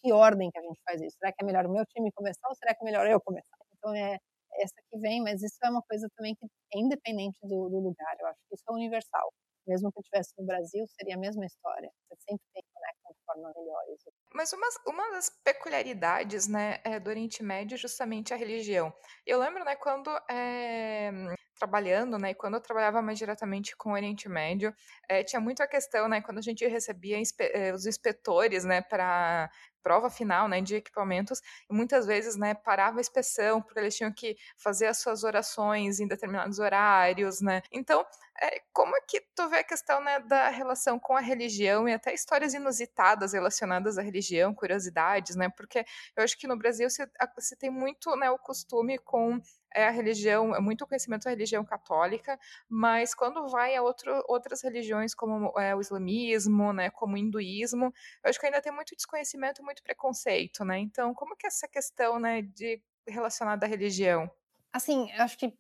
[0.06, 1.16] que ordem que a gente faz isso?
[1.18, 3.58] Será que é melhor o meu time começar ou será que é melhor eu começar?
[3.76, 4.16] Então é
[4.60, 8.16] essa que vem, mas isso é uma coisa também que é independente do, do lugar.
[8.20, 9.32] Eu acho que isso é universal.
[9.66, 11.90] Mesmo que eu estivesse no Brasil, seria a mesma história.
[12.08, 13.82] Você sempre tem que conectar de forma melhor.
[13.92, 14.10] Isso.
[14.32, 18.94] Mas uma, uma das peculiaridades, né, é, do Oriente Médio é justamente a religião.
[19.26, 21.10] Eu lembro, né, quando é,
[21.56, 24.74] trabalhando, né, e quando eu trabalhava mais diretamente com o Oriente Médio,
[25.08, 29.50] é, tinha muito a questão, né, quando a gente recebia inspe os inspetores, né, para
[29.82, 31.40] prova final, né, de equipamentos,
[31.70, 36.00] e muitas vezes, né, parava a inspeção, porque eles tinham que fazer as suas orações
[36.00, 38.04] em determinados horários, né, então,
[38.42, 41.94] é, como é que tu vê a questão, né, da relação com a religião e
[41.94, 45.84] até histórias inusitadas relacionadas à religião, curiosidades, né, porque
[46.16, 49.40] eu acho que no Brasil se, se tem muito, né, o costume com
[49.76, 54.62] é a religião, é muito conhecimento da religião católica, mas quando vai a outro, outras
[54.62, 57.92] religiões como é, o islamismo, né, como o hinduísmo,
[58.24, 60.78] eu acho que ainda tem muito desconhecimento, muito preconceito, né?
[60.78, 64.30] Então, como que é essa questão, né, de relacionada à religião?
[64.72, 65.52] Assim, eu acho que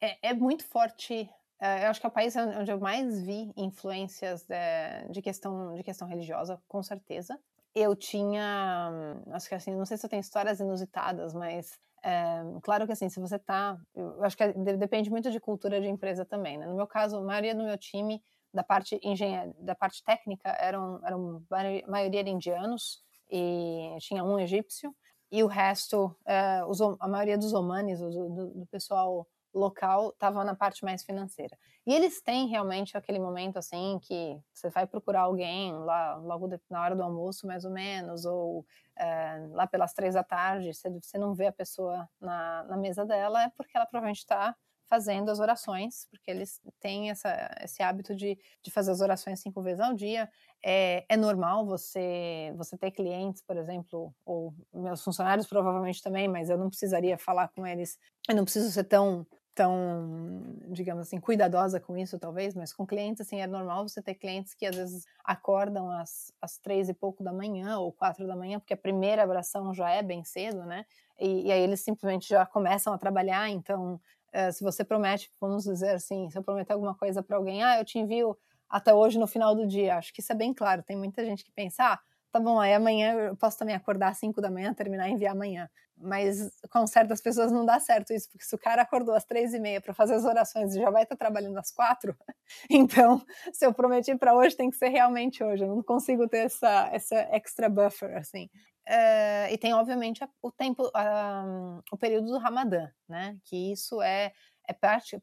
[0.00, 1.30] é, é muito forte.
[1.60, 5.74] É, eu acho que é o país onde eu mais vi influências de, de questão
[5.76, 7.38] de questão religiosa, com certeza.
[7.72, 8.90] Eu tinha,
[9.30, 13.08] acho que assim, não sei se eu tenho histórias inusitadas, mas é, claro que assim,
[13.08, 13.78] se você tá.
[13.94, 16.58] Eu acho que é, depende muito de cultura de empresa também.
[16.58, 16.66] Né?
[16.66, 18.22] No meu caso, a maioria do meu time,
[18.52, 21.42] da parte engenharia, da parte técnica, eram, eram
[21.88, 24.94] maioria de indianos e tinha um egípcio.
[25.30, 30.54] E o resto, é, os, a maioria dos omanes, do, do pessoal local estava na
[30.54, 31.56] parte mais financeira.
[31.86, 36.80] E eles têm realmente aquele momento assim que você vai procurar alguém lá logo na
[36.80, 38.64] hora do almoço, mais ou menos, ou
[38.96, 43.04] é, lá pelas três da tarde, você, você não vê a pessoa na, na mesa
[43.04, 44.54] dela, é porque ela provavelmente está
[44.92, 49.62] fazendo as orações, porque eles têm essa, esse hábito de, de fazer as orações cinco
[49.62, 50.30] vezes ao dia.
[50.62, 56.50] É, é normal você, você ter clientes, por exemplo, ou meus funcionários provavelmente também, mas
[56.50, 57.98] eu não precisaria falar com eles,
[58.28, 63.20] eu não preciso ser tão tão, digamos assim, cuidadosa com isso, talvez, mas com clientes,
[63.20, 67.22] assim, é normal você ter clientes que às vezes acordam às, às três e pouco
[67.22, 70.86] da manhã ou quatro da manhã, porque a primeira abração já é bem cedo, né?
[71.20, 74.00] E, e aí eles simplesmente já começam a trabalhar, então,
[74.34, 77.78] uh, se você promete, vamos dizer assim, se eu prometer alguma coisa para alguém, ah,
[77.78, 78.36] eu te envio
[78.70, 81.44] até hoje no final do dia, acho que isso é bem claro, tem muita gente
[81.44, 82.00] que pensa, ah,
[82.32, 85.32] tá bom, aí amanhã eu posso também acordar às 5 da manhã, terminar e enviar
[85.34, 85.68] amanhã.
[85.96, 89.52] Mas com certas pessoas não dá certo isso, porque se o cara acordou às três
[89.54, 92.16] e meia para fazer as orações e já vai estar trabalhando às quatro,
[92.70, 93.22] então
[93.52, 95.62] se eu prometi para hoje tem que ser realmente hoje.
[95.62, 98.48] Eu não consigo ter essa, essa extra buffer assim.
[98.88, 103.36] Uh, e tem obviamente o tempo, uh, o período do Ramadã, né?
[103.44, 104.32] Que isso é,
[104.68, 104.74] é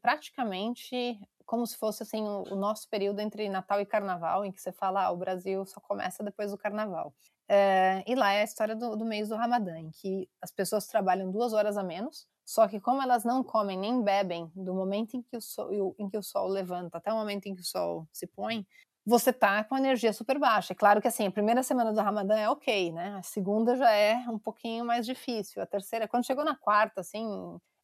[0.01, 4.61] praticamente como se fosse assim o, o, nosso período entre Natal e Carnaval, em que
[4.61, 7.11] você fala, ah, o Brasil só começa depois do Carnaval.
[7.47, 10.85] É, e lá é a história do, do mês do Ramadã, em que as pessoas
[10.85, 15.17] trabalham duas horas a menos, só que como elas não comem nem bebem do momento
[15.17, 17.65] em que o sol, em que o sol levanta até o momento em que o
[17.65, 18.63] sol se põe,
[19.03, 20.73] você tá com energia super baixa.
[20.73, 23.15] É claro que assim, a primeira semana do Ramadã é ok, né?
[23.17, 25.63] A segunda já é um pouquinho mais difícil.
[25.63, 27.25] A terceira, quando chegou na quarta, assim,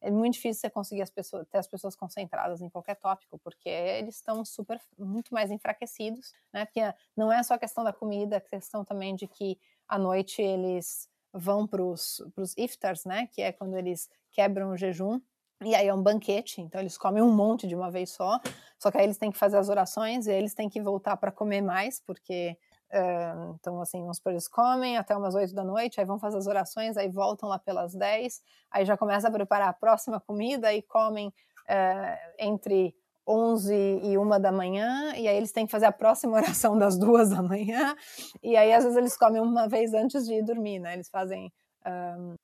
[0.06, 3.68] é muito difícil você conseguir as pessoas, ter as pessoas concentradas em qualquer tópico, porque
[3.68, 6.64] eles estão super, muito mais enfraquecidos, né?
[6.64, 6.80] Porque
[7.16, 10.40] não é só a questão da comida, é a questão também de que à noite
[10.40, 12.22] eles vão para os
[12.56, 13.26] iftars, né?
[13.32, 15.20] Que é quando eles quebram o jejum,
[15.64, 18.38] e aí é um banquete, então eles comem um monte de uma vez só,
[18.78, 21.32] só que aí eles têm que fazer as orações e eles têm que voltar para
[21.32, 22.56] comer mais, porque
[22.92, 26.38] Uh, então, assim, vamos supor, eles comem até umas 8 da noite, aí vão fazer
[26.38, 30.72] as orações, aí voltam lá pelas 10, aí já começa a preparar a próxima comida,
[30.72, 32.94] e comem uh, entre
[33.26, 36.96] 11 e 1 da manhã, e aí eles têm que fazer a próxima oração das
[36.96, 37.94] 2 da manhã,
[38.42, 40.94] e aí às vezes eles comem uma vez antes de ir dormir, né?
[40.94, 41.52] Eles fazem.
[41.88, 42.34] Um,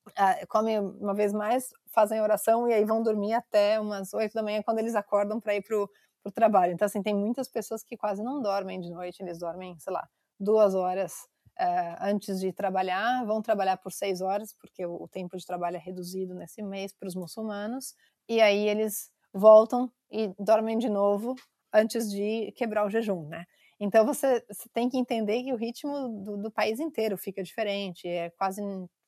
[0.47, 4.61] comem uma vez mais, fazem oração e aí vão dormir até umas 8 da manhã,
[4.63, 5.89] quando eles acordam para ir pro
[6.33, 6.71] trabalho.
[6.71, 10.07] Então, assim, tem muitas pessoas que quase não dormem de noite, eles dormem, sei lá,
[10.43, 11.13] duas horas
[11.59, 15.79] uh, antes de trabalhar, vão trabalhar por seis horas, porque o, tempo de trabalho é
[15.79, 17.95] reduzido nesse mês para os muçulmanos,
[18.27, 21.35] e aí eles voltam e dormem de novo
[21.73, 23.45] antes de quebrar o jejum, né?
[23.79, 28.07] Então você, você tem que entender que o ritmo do, do, país inteiro fica diferente,
[28.07, 28.61] é quase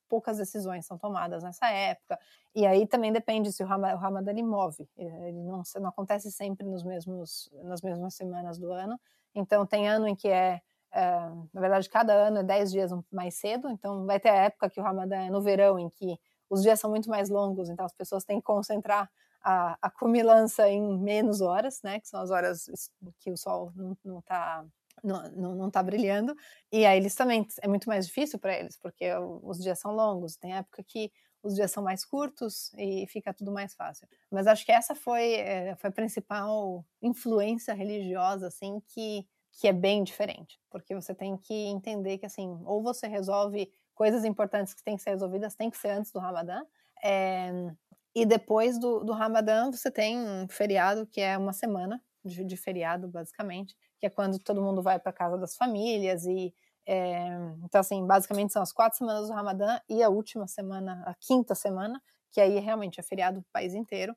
[0.08, 2.18] poucas decisões são tomadas nessa época,
[2.54, 6.84] e aí também depende se o, Ramadã, ele move, ele não, não acontece sempre nos
[6.84, 8.98] mesmos, nas mesmas semanas do ano,
[9.34, 10.60] então tem ano em que é
[10.96, 14.70] é, na verdade, cada ano é 10 dias mais cedo, então vai ter a época
[14.70, 16.18] que o Ramadã é no verão, em que
[16.48, 19.10] os dias são muito mais longos, então as pessoas têm que concentrar
[19.42, 22.64] a, a comilança em menos horas, né, que são as horas
[23.20, 24.64] que o sol não está
[25.04, 26.34] não, não, não tá brilhando,
[26.72, 29.04] e aí eles também, é muito mais difícil para eles, porque
[29.42, 33.52] os dias são longos, tem época que os dias são mais curtos e fica tudo
[33.52, 34.08] mais fácil.
[34.30, 39.26] Mas acho que essa foi, é, foi a principal influência religiosa, assim, que
[39.56, 44.24] que é bem diferente, porque você tem que entender que assim, ou você resolve coisas
[44.24, 46.62] importantes que têm que ser resolvidas, tem que ser antes do Ramadã,
[47.02, 47.50] é,
[48.14, 52.56] e depois do, do Ramadã você tem um feriado que é uma semana de, de
[52.56, 56.54] feriado, basicamente, que é quando todo mundo vai para casa das famílias e
[56.86, 57.26] é,
[57.64, 61.54] então assim, basicamente são as quatro semanas do Ramadã e a última semana, a quinta
[61.54, 62.00] semana,
[62.30, 64.14] que aí realmente é feriado do país inteiro.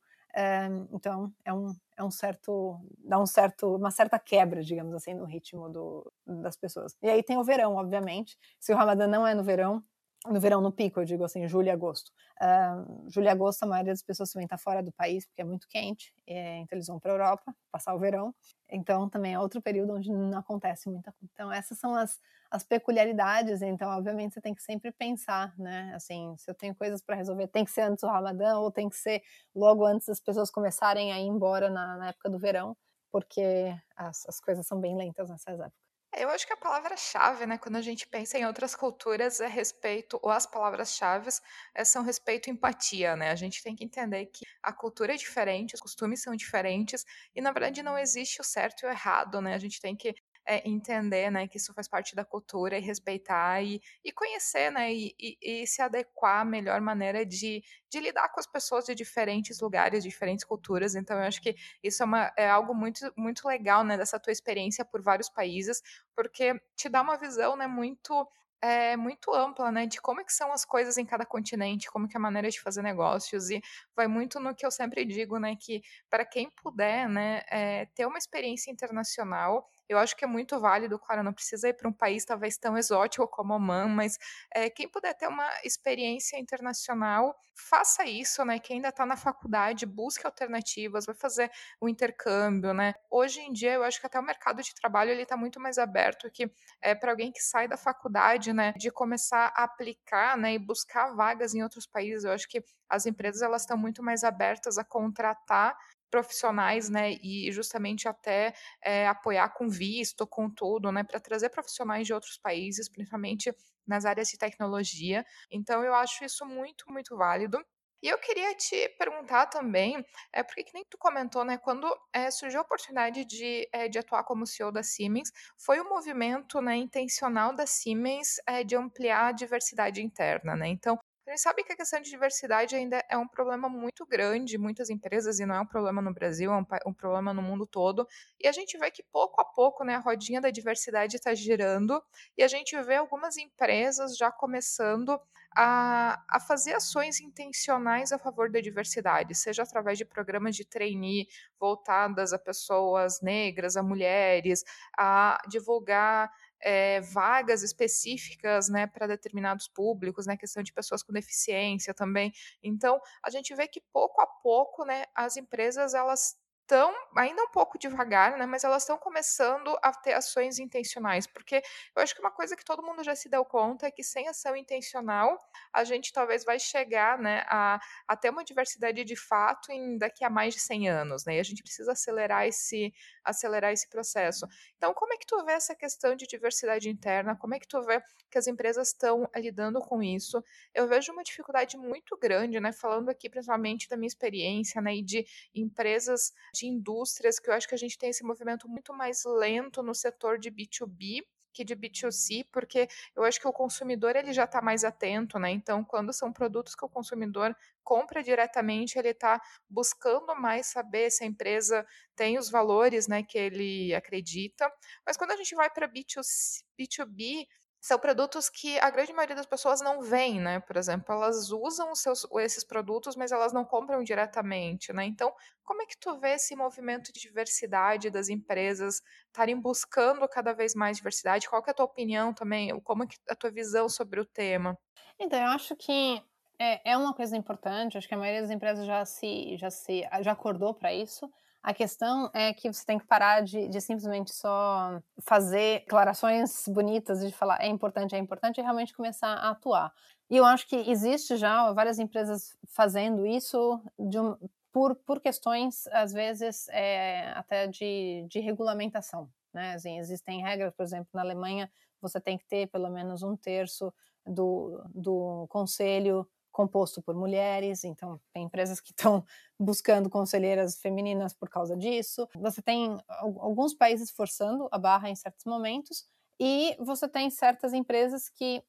[0.91, 5.25] Então é um, é um certo dá um certo uma certa quebra digamos assim no
[5.25, 6.95] ritmo do, das pessoas.
[7.01, 8.37] E aí tem o verão obviamente.
[8.59, 9.83] Se o Ramadã não é no verão
[10.27, 12.11] no verão no pico eu digo assim julho e agosto
[12.41, 15.45] uh, julho e agosto a maioria das pessoas também está fora do país porque é
[15.45, 18.33] muito quente é, então eles vão para a Europa passar o verão
[18.69, 22.19] então também é outro período onde não acontece muita coisa então essas são as
[22.51, 25.91] as peculiaridades, então obviamente você tem que sempre pensar, né?
[25.95, 28.89] Assim, se eu tenho coisas para resolver, tem que ser antes do Ramadã ou tem
[28.89, 29.21] que ser
[29.53, 32.75] logo antes das pessoas começarem a ir embora na, na época do verão,
[33.11, 35.88] porque as, as coisas são bem lentas nessas épocas.
[36.13, 39.47] É, eu acho que a palavra-chave, né, quando a gente pensa em outras culturas, é
[39.47, 41.29] respeito, ou as palavras-chave
[41.75, 43.29] é, são respeito e empatia, né?
[43.29, 47.05] A gente tem que entender que a cultura é diferente, os costumes são diferentes,
[47.35, 49.53] e na verdade não existe o certo e o errado, né?
[49.53, 50.13] A gente tem que
[50.49, 54.91] é, entender, né, que isso faz parte da cultura e respeitar e, e conhecer, né,
[54.91, 58.95] e, e, e, se adequar à melhor maneira de, de lidar com as pessoas de
[58.95, 60.95] diferentes lugares, diferentes culturas.
[60.95, 64.33] Então, eu acho que isso é, uma, é algo muito, muito legal, né, dessa tua
[64.33, 65.83] experiência por vários países,
[66.15, 68.27] porque te dá uma visão, né, muito
[68.61, 72.09] é muito ampla, né, de como é que são as coisas em cada continente, como
[72.09, 73.61] que é a maneira de fazer negócios e
[73.95, 78.05] vai muito no que eu sempre digo, né, que para quem puder, né, é, ter
[78.05, 81.93] uma experiência internacional eu acho que é muito válido, claro, não precisa ir para um
[81.93, 84.17] país talvez tão exótico como Oman, mas
[84.53, 88.59] é, quem puder ter uma experiência internacional, faça isso, né?
[88.59, 92.93] Quem ainda está na faculdade, busque alternativas, vai fazer o intercâmbio, né?
[93.09, 95.77] Hoje em dia, eu acho que até o mercado de trabalho ele está muito mais
[95.77, 100.53] aberto que é para alguém que sai da faculdade, né, de começar a aplicar, né,
[100.53, 102.23] e buscar vagas em outros países.
[102.23, 105.75] Eu acho que as empresas elas estão muito mais abertas a contratar
[106.09, 108.53] profissionais, né, e justamente até
[108.83, 113.53] é, apoiar com visto, com tudo, né, para trazer profissionais de outros países, principalmente
[113.87, 115.25] nas áreas de tecnologia.
[115.51, 117.59] Então, eu acho isso muito, muito válido.
[118.01, 122.31] E eu queria te perguntar também, é porque que nem tu comentou, né, quando é,
[122.31, 126.77] surgiu a oportunidade de, é, de atuar como CEO da Siemens, foi um movimento, né,
[126.77, 130.69] intencional da Siemens é, de ampliar a diversidade interna, né?
[130.69, 130.97] Então,
[131.29, 134.89] a gente sabe que a questão de diversidade ainda é um problema muito grande, muitas
[134.89, 138.07] empresas, e não é um problema no Brasil, é um, um problema no mundo todo.
[138.39, 142.01] E a gente vê que pouco a pouco né, a rodinha da diversidade está girando,
[142.35, 145.21] e a gente vê algumas empresas já começando
[145.55, 151.27] a, a, fazer ações intencionais a favor da diversidade, seja através de programas de trainee
[151.59, 154.63] voltadas a pessoas negras, a mulheres,
[154.97, 156.31] a divulgar
[156.61, 162.31] é, vagas específicas né, para determinados públicos, né, questão de pessoas com deficiência também.
[162.61, 166.37] Então, a gente vê que pouco a pouco né, as empresas elas
[166.69, 171.63] estão ainda um pouco devagar, né, mas elas estão começando a ter ações intencionais, porque
[171.95, 174.27] eu acho que uma coisa que todo mundo já se deu conta é que sem
[174.27, 175.39] ação intencional
[175.73, 180.23] a gente talvez vai chegar, né, a, a ter uma diversidade de fato em daqui
[180.23, 182.93] a mais de 100 anos, né, e a gente precisa acelerar esse
[183.23, 184.47] acelerar esse processo.
[184.77, 187.35] Então, como é que tu vê essa questão de diversidade interna?
[187.35, 190.43] Como é que tu vê que as empresas estão lidando com isso?
[190.73, 195.03] Eu vejo uma dificuldade muito grande, né, falando aqui principalmente da minha experiência, né, e
[195.03, 199.23] de empresas de indústrias, que eu acho que a gente tem esse movimento muito mais
[199.25, 204.31] lento no setor de B2B que de B2C, porque eu acho que o consumidor ele
[204.31, 205.51] já está mais atento, né?
[205.51, 211.23] Então, quando são produtos que o consumidor compra diretamente, ele está buscando mais saber se
[211.23, 211.85] a empresa
[212.15, 214.71] tem os valores, né, que ele acredita.
[215.05, 217.47] Mas quando a gente vai para B2C, B2B,
[217.81, 220.59] são produtos que a grande maioria das pessoas não vêem, né?
[220.59, 225.05] Por exemplo, elas usam seus, esses produtos, mas elas não compram diretamente, né?
[225.05, 230.53] Então, como é que tu vê esse movimento de diversidade das empresas estarem buscando cada
[230.53, 231.47] vez mais diversidade?
[231.49, 232.77] Qual é a tua opinião também?
[232.81, 234.77] Como é a tua visão sobre o tema?
[235.17, 236.21] Então, eu acho que
[236.59, 240.01] é, é uma coisa importante, acho que a maioria das empresas já se, já se
[240.21, 241.31] já acordou para isso,
[241.61, 247.25] a questão é que você tem que parar de, de, simplesmente só fazer declarações bonitas
[247.25, 249.93] de falar é importante, é importante e realmente começar a atuar.
[250.29, 254.37] E eu acho que existe já várias empresas fazendo isso um,
[254.71, 259.29] por, por questões, às vezes, é, até de, de regulamentação.
[259.53, 259.73] Né?
[259.73, 261.69] Assim, existem regras, por exemplo, na Alemanha
[262.01, 263.93] você tem que ter pelo menos um terço
[264.25, 266.25] do, do conselho
[266.59, 269.23] composto por mulheres, então tem empresas que estão
[269.57, 272.27] buscando conselheiras femininas por causa disso.
[272.35, 276.05] Você tem alguns países forçando a barra em certos momentos,
[276.37, 278.61] e você tem certas empresas que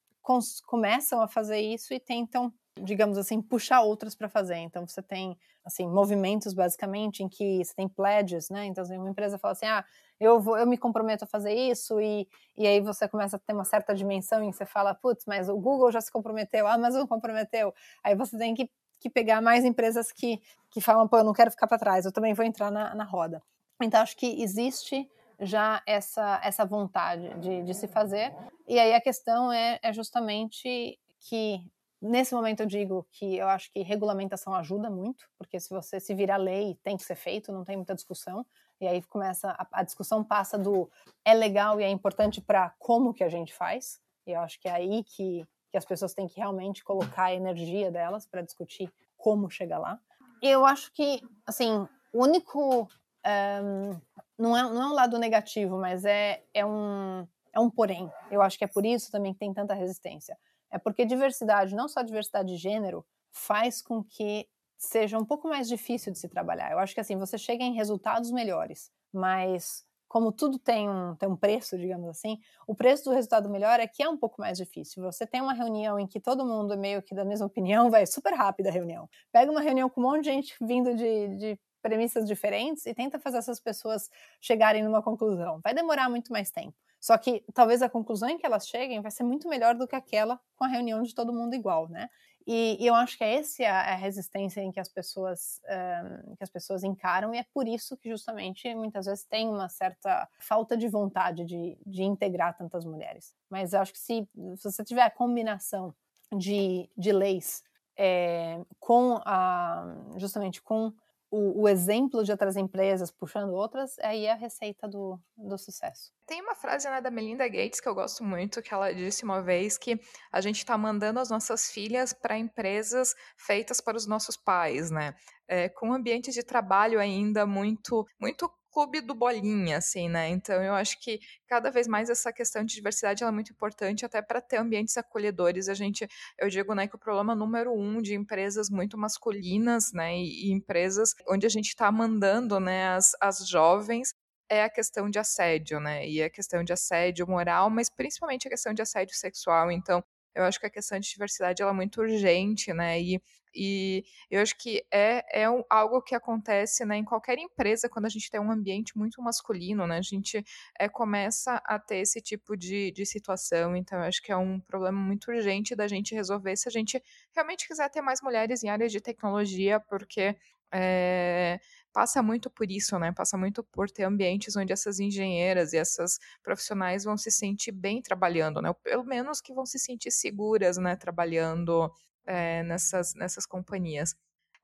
[0.67, 4.57] começam a fazer isso e tentam, digamos assim, puxar outras para fazer.
[4.57, 8.67] Então você tem assim movimentos basicamente em que você tem pledges, né?
[8.67, 9.85] Então assim, uma empresa fala assim, ah,
[10.19, 13.53] eu vou, eu me comprometo a fazer isso e, e aí você começa a ter
[13.53, 16.75] uma certa dimensão em que você fala, putz, mas o Google já se comprometeu, a
[16.75, 17.75] Amazon comprometeu.
[18.05, 20.41] Aí você tem que, que pegar mais empresas que
[20.71, 23.05] que falam, pô, eu não quero ficar para trás, eu também vou entrar na, na
[23.05, 23.43] roda.
[23.83, 25.11] Então acho que existe
[25.41, 28.33] já essa, essa vontade de, de se fazer.
[28.69, 31.61] E aí a questão é, é justamente que
[32.01, 36.15] Nesse momento eu digo que eu acho que regulamentação ajuda muito, porque se você se
[36.15, 38.45] virar lei, tem que ser feito, não tem muita discussão.
[38.81, 40.91] E aí começa a, a discussão passa do
[41.25, 44.01] é legal e é importante para como que a gente faz.
[44.27, 47.35] E eu acho que é aí que, que as pessoas têm que realmente colocar a
[47.35, 50.01] energia delas para discutir como chegar lá.
[50.43, 52.89] Eu acho que, assim, o único
[53.27, 54.01] um,
[54.39, 58.11] não é, não é um lado negativo, mas é, é, um, é um porém.
[58.31, 60.39] Eu acho que é por isso também que tem tanta resistência.
[60.71, 64.49] É porque diversidade, não só diversidade de gênero, faz com que
[64.79, 66.73] seja um pouco mais difícil de se trabalhar.
[66.73, 71.29] Eu acho que assim, você chega em resultados melhores, mas como tudo tem um, tem
[71.29, 74.59] um preço, digamos assim, o preço do resultado melhor é que é um pouco mais
[74.59, 75.03] difícil.
[75.05, 78.05] Você tem uma reunião em que todo mundo é meio que da mesma opinião, vai
[78.07, 79.09] super rápida a reunião.
[79.31, 83.21] Pega uma reunião com um monte de gente vindo de, de premissas diferentes e tenta
[83.21, 84.11] fazer essas pessoas
[84.41, 85.61] chegarem numa conclusão.
[85.63, 86.75] Vai demorar muito mais tempo.
[87.01, 89.97] Só que talvez a conclusão em que elas cheguem vai ser muito melhor do que
[89.97, 92.11] aquela com a reunião de todo mundo igual, né?
[92.47, 96.43] E, e eu acho que é essa a, resistência em que as pessoas um, que
[96.43, 100.77] as pessoas encaram e é por isso que justamente muitas vezes tem uma certa falta
[100.77, 103.35] de vontade de, de integrar tantas mulheres.
[103.49, 105.95] Mas eu acho que se, se você tiver a combinação
[106.37, 107.63] de, de leis
[107.97, 110.93] é, com a justamente com
[111.31, 116.13] o, o, exemplo de outras empresas puxando outras, aí é a receita do, do sucesso.
[116.27, 119.41] Tem uma frase né, da Melinda Gates que eu gosto muito, que ela disse uma
[119.41, 120.01] vez que
[120.33, 125.15] a gente está mandando as nossas filhas para empresas feitas para os nossos pais, né?
[125.47, 130.29] É, com ambientes de trabalho ainda muito, muito clube do bolinha, assim, né?
[130.29, 134.23] Então eu acho que cada vez mais essa questão de diversidade é muito importante até
[134.23, 135.69] para ter ambientes acolhedores.
[135.69, 136.09] A gente,
[136.39, 140.53] eu digo, né, que o problema número um de empresas muito masculinas, né, e, e
[140.53, 144.15] empresas onde a gente está mandando, né, as, as jovens
[144.49, 146.07] é a questão de assédio, né?
[146.09, 149.71] E a questão de assédio moral, mas principalmente a questão de assédio sexual.
[149.71, 150.03] Então,
[150.35, 153.01] eu acho que a questão de diversidade ela é muito urgente, né?
[153.01, 153.21] E,
[153.55, 158.09] e eu acho que é, é algo que acontece né, em qualquer empresa quando a
[158.09, 159.99] gente tem um ambiente muito masculino, né?
[159.99, 160.45] A gente
[160.79, 163.75] é, começa a ter esse tipo de, de situação.
[163.75, 167.03] Então, eu acho que é um problema muito urgente da gente resolver se a gente
[167.35, 170.37] realmente quiser ter mais mulheres em áreas de tecnologia, porque
[170.73, 171.59] é,
[171.93, 173.13] passa muito por isso, né?
[173.13, 178.01] Passa muito por ter ambientes onde essas engenheiras e essas profissionais vão se sentir bem
[178.03, 178.73] trabalhando, né?
[178.83, 180.97] Pelo menos que vão se sentir seguras, né?
[180.97, 181.91] Trabalhando
[182.27, 184.15] é, nessas, nessas companhias.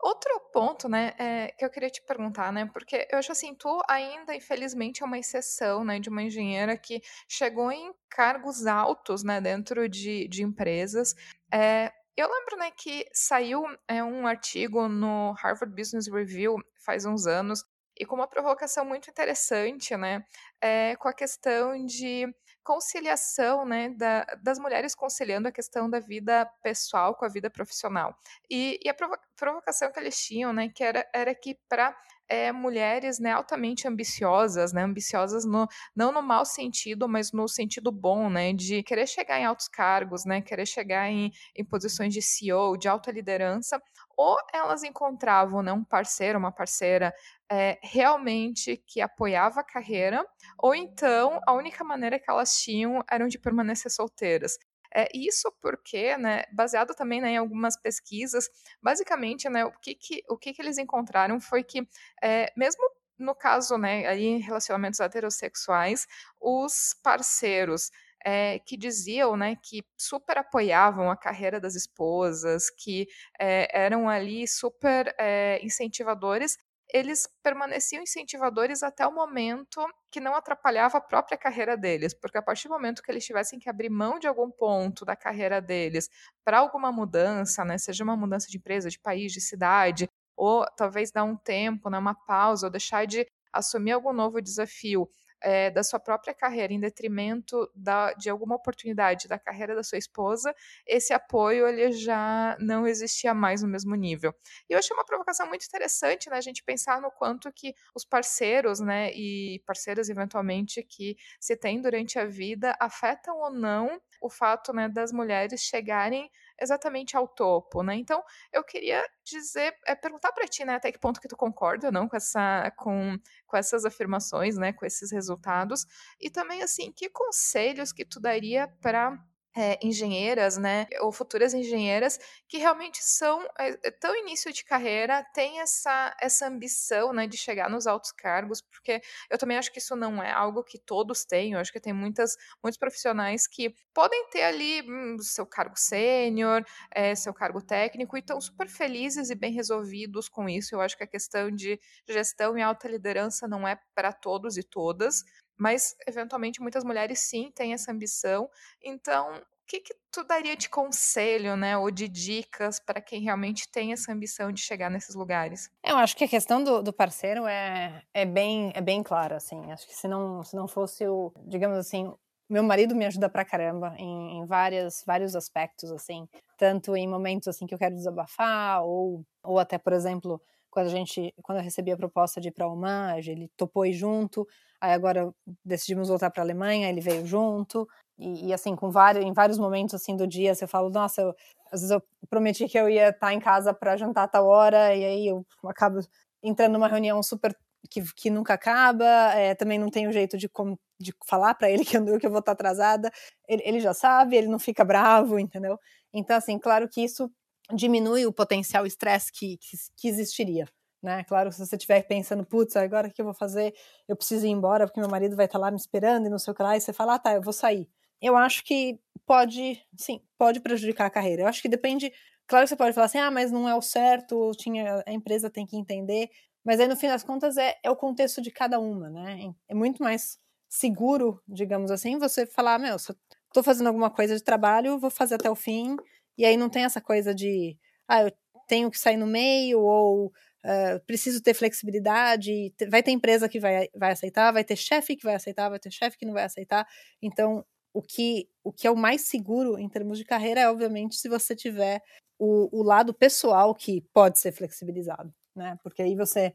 [0.01, 3.81] Outro ponto, né, é, que eu queria te perguntar, né, porque eu acho assim, tu
[3.89, 9.41] ainda, infelizmente, é uma exceção, né, de uma engenheira que chegou em cargos altos, né,
[9.41, 11.15] dentro de, de empresas.
[11.53, 17.27] É, eu lembro, né, que saiu é, um artigo no Harvard Business Review faz uns
[17.27, 17.65] anos
[17.99, 20.25] e com uma provocação muito interessante, né,
[20.61, 22.27] é, com a questão de
[22.63, 28.17] conciliação, né, da, das mulheres conciliando a questão da vida pessoal com a vida profissional.
[28.51, 31.97] E, e a provo provocação que eles tinham, né, que era, era que para
[32.29, 37.93] é, mulheres né, altamente ambiciosas, né, ambiciosas no, não no mau sentido, mas no sentido
[37.93, 42.23] bom, né, de querer chegar em altos cargos, né, querer chegar em, em posições de
[42.23, 43.81] CEO, de alta liderança,
[44.17, 47.15] ou elas encontravam né, um parceiro, uma parceira
[47.51, 50.25] é, realmente que apoiava a carreira,
[50.59, 54.57] ou então a única maneira que elas tinham era de permanecer solteiras.
[54.95, 58.49] É, isso porque, né, baseado também né, em algumas pesquisas,
[58.83, 61.87] basicamente, né, o que, que, o que, que eles encontraram foi que,
[62.23, 62.83] é, mesmo
[63.19, 66.07] no caso, né, aí em relacionamentos heterossexuais,
[66.41, 67.91] os parceiros
[68.25, 73.07] é, que diziam né, que super apoiavam a carreira das esposas, que
[73.41, 76.59] é, eram ali super é, incentivadores,
[76.93, 82.43] eles permaneciam incentivadores até o momento que não atrapalhava a própria carreira deles, porque a
[82.43, 86.09] partir do momento que eles tivessem que abrir mão de algum ponto da carreira deles
[86.45, 91.11] para alguma mudança, né, seja uma mudança de empresa, de país, de cidade, ou talvez
[91.11, 95.09] dar um tempo, né, uma pausa, ou deixar de assumir algum novo desafio
[95.47, 99.97] é, da sua própria carreira em detrimento da, de alguma oportunidade da carreira da sua
[99.97, 100.53] esposa,
[100.85, 104.35] esse apoio ele já não existia mais no mesmo nível.
[104.69, 108.05] E eu achei uma provocação muito interessante, né, a gente pensar no quanto que os
[108.05, 114.29] parceiros, né, e parceiras eventualmente que se tem durante a vida afetam ou não o
[114.29, 116.29] fato, né, das mulheres chegarem
[116.61, 117.97] exatamente ao topo, né?
[117.97, 121.89] Então, eu queria dizer, é, perguntar para ti, né, até que ponto que tu concorda
[121.89, 125.87] ou não com essa com, com essas afirmações, né, com esses resultados,
[126.21, 129.19] e também assim, que conselhos que tu daria para
[129.57, 135.61] é, engenheiras, né, ou futuras engenheiras que realmente são é, tão início de carreira, têm
[135.61, 139.01] essa, essa ambição, né, de chegar nos altos cargos, porque
[139.31, 141.93] eu também acho que isso não é algo que todos têm, eu acho que tem
[141.95, 146.63] muitas, muitos profissionais que podem ter ali hum, seu cargo sênior,
[146.95, 150.97] é, seu cargo técnico, e estão super felizes e bem resolvidos com isso, eu acho
[150.99, 155.25] que a questão de gestão e alta liderança não é para todos e todas,
[155.57, 158.49] mas eventualmente muitas mulheres sim têm essa ambição.
[158.83, 163.69] Então, o que, que tu daria de conselho, né, ou de dicas para quem realmente
[163.69, 165.69] tem essa ambição de chegar nesses lugares?
[165.83, 169.73] Eu acho que a questão do, do, parceiro é, é bem é bem clara, assim.
[169.73, 172.15] Acho que se não se não fosse o, digamos assim,
[172.49, 177.49] meu marido me ajuda pra caramba em, em várias, vários aspectos, assim, tanto em momentos
[177.49, 180.41] assim que eu quero desabafar ou ou até, por exemplo,
[180.77, 183.95] quando a gente, quando eu recebi a proposta de ir para Oman, ele topou ir
[183.95, 184.47] junto.
[184.79, 185.33] Aí agora
[185.65, 187.89] decidimos voltar para a Alemanha, ele veio junto.
[188.19, 191.35] E, e, assim, com vários, em vários momentos assim do dia, você fala, nossa, eu,
[191.73, 194.95] às vezes eu prometi que eu ia estar em casa para jantar a tal hora,
[194.95, 196.01] e aí eu acabo
[196.43, 197.57] entrando numa reunião super
[197.91, 199.07] que, que nunca acaba.
[199.33, 202.31] É, também não tenho jeito de, com, de falar para ele que eu, que eu
[202.31, 203.11] vou estar atrasada.
[203.49, 205.79] Ele, ele já sabe, ele não fica bravo, entendeu?
[206.13, 207.31] Então, assim, claro que isso
[207.75, 210.69] diminui o potencial estresse que, que, que, existiria.
[211.03, 211.25] Né?
[211.25, 213.75] Claro, se você estiver pensando, putz, agora o que eu vou fazer?
[214.09, 216.53] Eu preciso ir embora porque meu marido vai estar lá me esperando e não sei
[216.53, 217.89] o que lá, e você fala, ah, tá, eu vou sair.
[218.21, 221.43] Eu acho que pode, sim, pode prejudicar a carreira.
[221.43, 222.13] Eu acho que depende.
[222.47, 225.51] Claro que você pode falar assim, ah, mas não é o certo, tinha, a empresa
[225.51, 226.31] tem que entender.
[226.65, 229.53] Mas aí, no fim das contas, é, é o contexto de cada uma, né?
[229.69, 230.39] É muito mais
[230.69, 233.17] seguro, digamos assim, você falar, meu, se eu
[233.53, 235.97] tô fazendo alguma coisa de trabalho, vou fazer até o fim,
[236.37, 237.77] e aí não tem essa coisa de,
[238.09, 238.33] ah, eu
[238.69, 242.75] tenho que sair no meio, ou uh, preciso ter flexibilidade.
[242.91, 245.91] Vai ter empresa que vai, vai aceitar, vai ter chefe que vai aceitar, vai ter
[245.91, 246.87] chefe que não vai aceitar.
[247.23, 251.17] Então, o que, o que é o mais seguro em termos de carreira é, obviamente,
[251.17, 252.03] se você tiver
[252.39, 255.79] o, o lado pessoal que pode ser flexibilizado, né?
[255.83, 256.55] Porque aí você,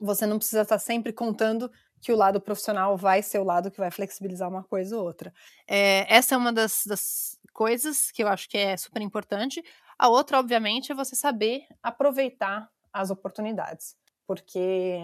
[0.00, 1.70] você não precisa estar sempre contando
[2.00, 5.32] que o lado profissional vai ser o lado que vai flexibilizar uma coisa ou outra.
[5.66, 9.60] É, essa é uma das, das coisas que eu acho que é super importante.
[9.98, 13.96] A outra, obviamente, é você saber aproveitar as oportunidades.
[14.28, 14.96] Porque,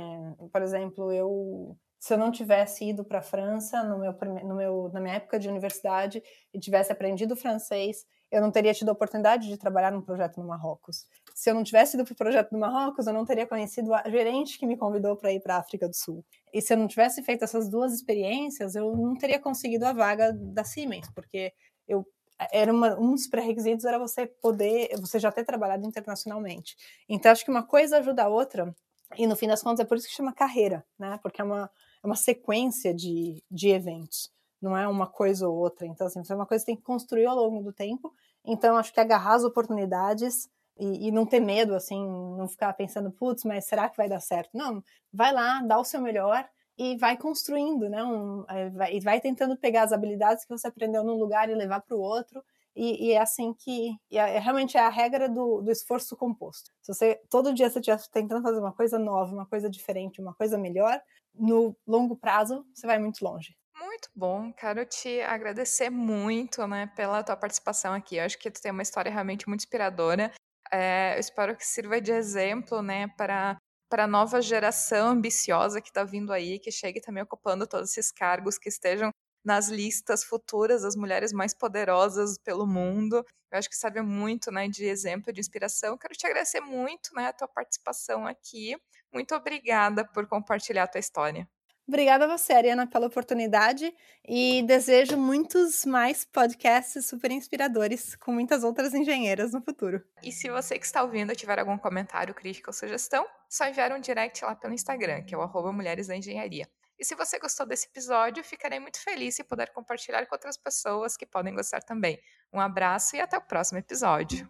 [0.53, 4.91] por exemplo, eu se eu não tivesse ido para a França no meu, no meu,
[4.93, 9.49] na minha época de universidade e tivesse aprendido francês, eu não teria tido a oportunidade
[9.49, 11.07] de trabalhar num projeto no Marrocos.
[11.35, 14.09] Se eu não tivesse ido para o projeto no Marrocos, eu não teria conhecido a
[14.09, 16.23] gerente que me convidou para ir para a África do Sul.
[16.53, 20.31] E se eu não tivesse feito essas duas experiências, eu não teria conseguido a vaga
[20.33, 21.55] da Siemens, porque
[21.89, 22.07] eu
[22.53, 26.77] era uma, um dos pré-requisitos era você poder, você já ter trabalhado internacionalmente.
[27.09, 28.75] Então, acho que uma coisa ajuda a outra,
[29.17, 31.19] e no fim das contas é por isso que chama carreira, né?
[31.23, 31.71] Porque é uma,
[32.03, 34.31] é uma sequência de, de eventos,
[34.61, 35.87] não é uma coisa ou outra.
[35.87, 38.13] Então, assim, é uma coisa que tem que construir ao longo do tempo.
[38.45, 42.05] Então, acho que agarrar as oportunidades e, e, não ter medo, assim,
[42.37, 44.51] não ficar pensando, putz, mas será que vai dar certo?
[44.55, 44.83] Não,
[45.13, 48.03] vai lá, dá o seu melhor e vai construindo, né?
[48.03, 51.81] Um, é, vai, vai tentando pegar as habilidades que você aprendeu num lugar e levar
[51.81, 52.43] para o outro.
[52.77, 56.73] E, e, é assim que é, é, realmente é a regra do, do esforço composto.
[56.83, 60.35] Se você todo dia você estiver tentando fazer uma coisa nova, uma coisa diferente, uma
[60.35, 61.01] coisa melhor,
[61.33, 63.57] no longo prazo você vai muito longe.
[63.77, 68.17] Muito bom, quero te agradecer muito, né, pela tua participação aqui.
[68.17, 70.33] Eu acho que tu tem uma história realmente muito inspiradora.
[70.73, 73.57] É, eu espero que sirva de exemplo, né, para
[73.95, 78.11] para a nova geração ambiciosa que está vindo aí, que chegue também ocupando todos esses
[78.11, 79.13] cargos, que estejam
[79.45, 83.25] nas listas futuras das mulheres mais poderosas pelo mundo.
[83.53, 85.97] Eu acho que serve muito, né, de exemplo, de inspiração.
[85.97, 88.77] Quero te agradecer muito, né, a tua participação aqui.
[89.13, 91.49] Muito obrigada por compartilhar a tua história.
[91.87, 93.95] Obrigada a você, Ariana, pela oportunidade
[94.27, 100.03] e desejo muitos mais podcasts super inspiradores com muitas outras engenheiras no futuro.
[100.23, 104.01] E se você que está ouvindo tiver algum comentário, crítica ou sugestão, só enviar um
[104.01, 106.67] direct lá pelo Instagram, que é o arroba Mulheres da Engenharia.
[106.99, 111.17] E se você gostou desse episódio, ficarei muito feliz se puder compartilhar com outras pessoas
[111.17, 112.19] que podem gostar também.
[112.53, 114.49] Um abraço e até o próximo episódio.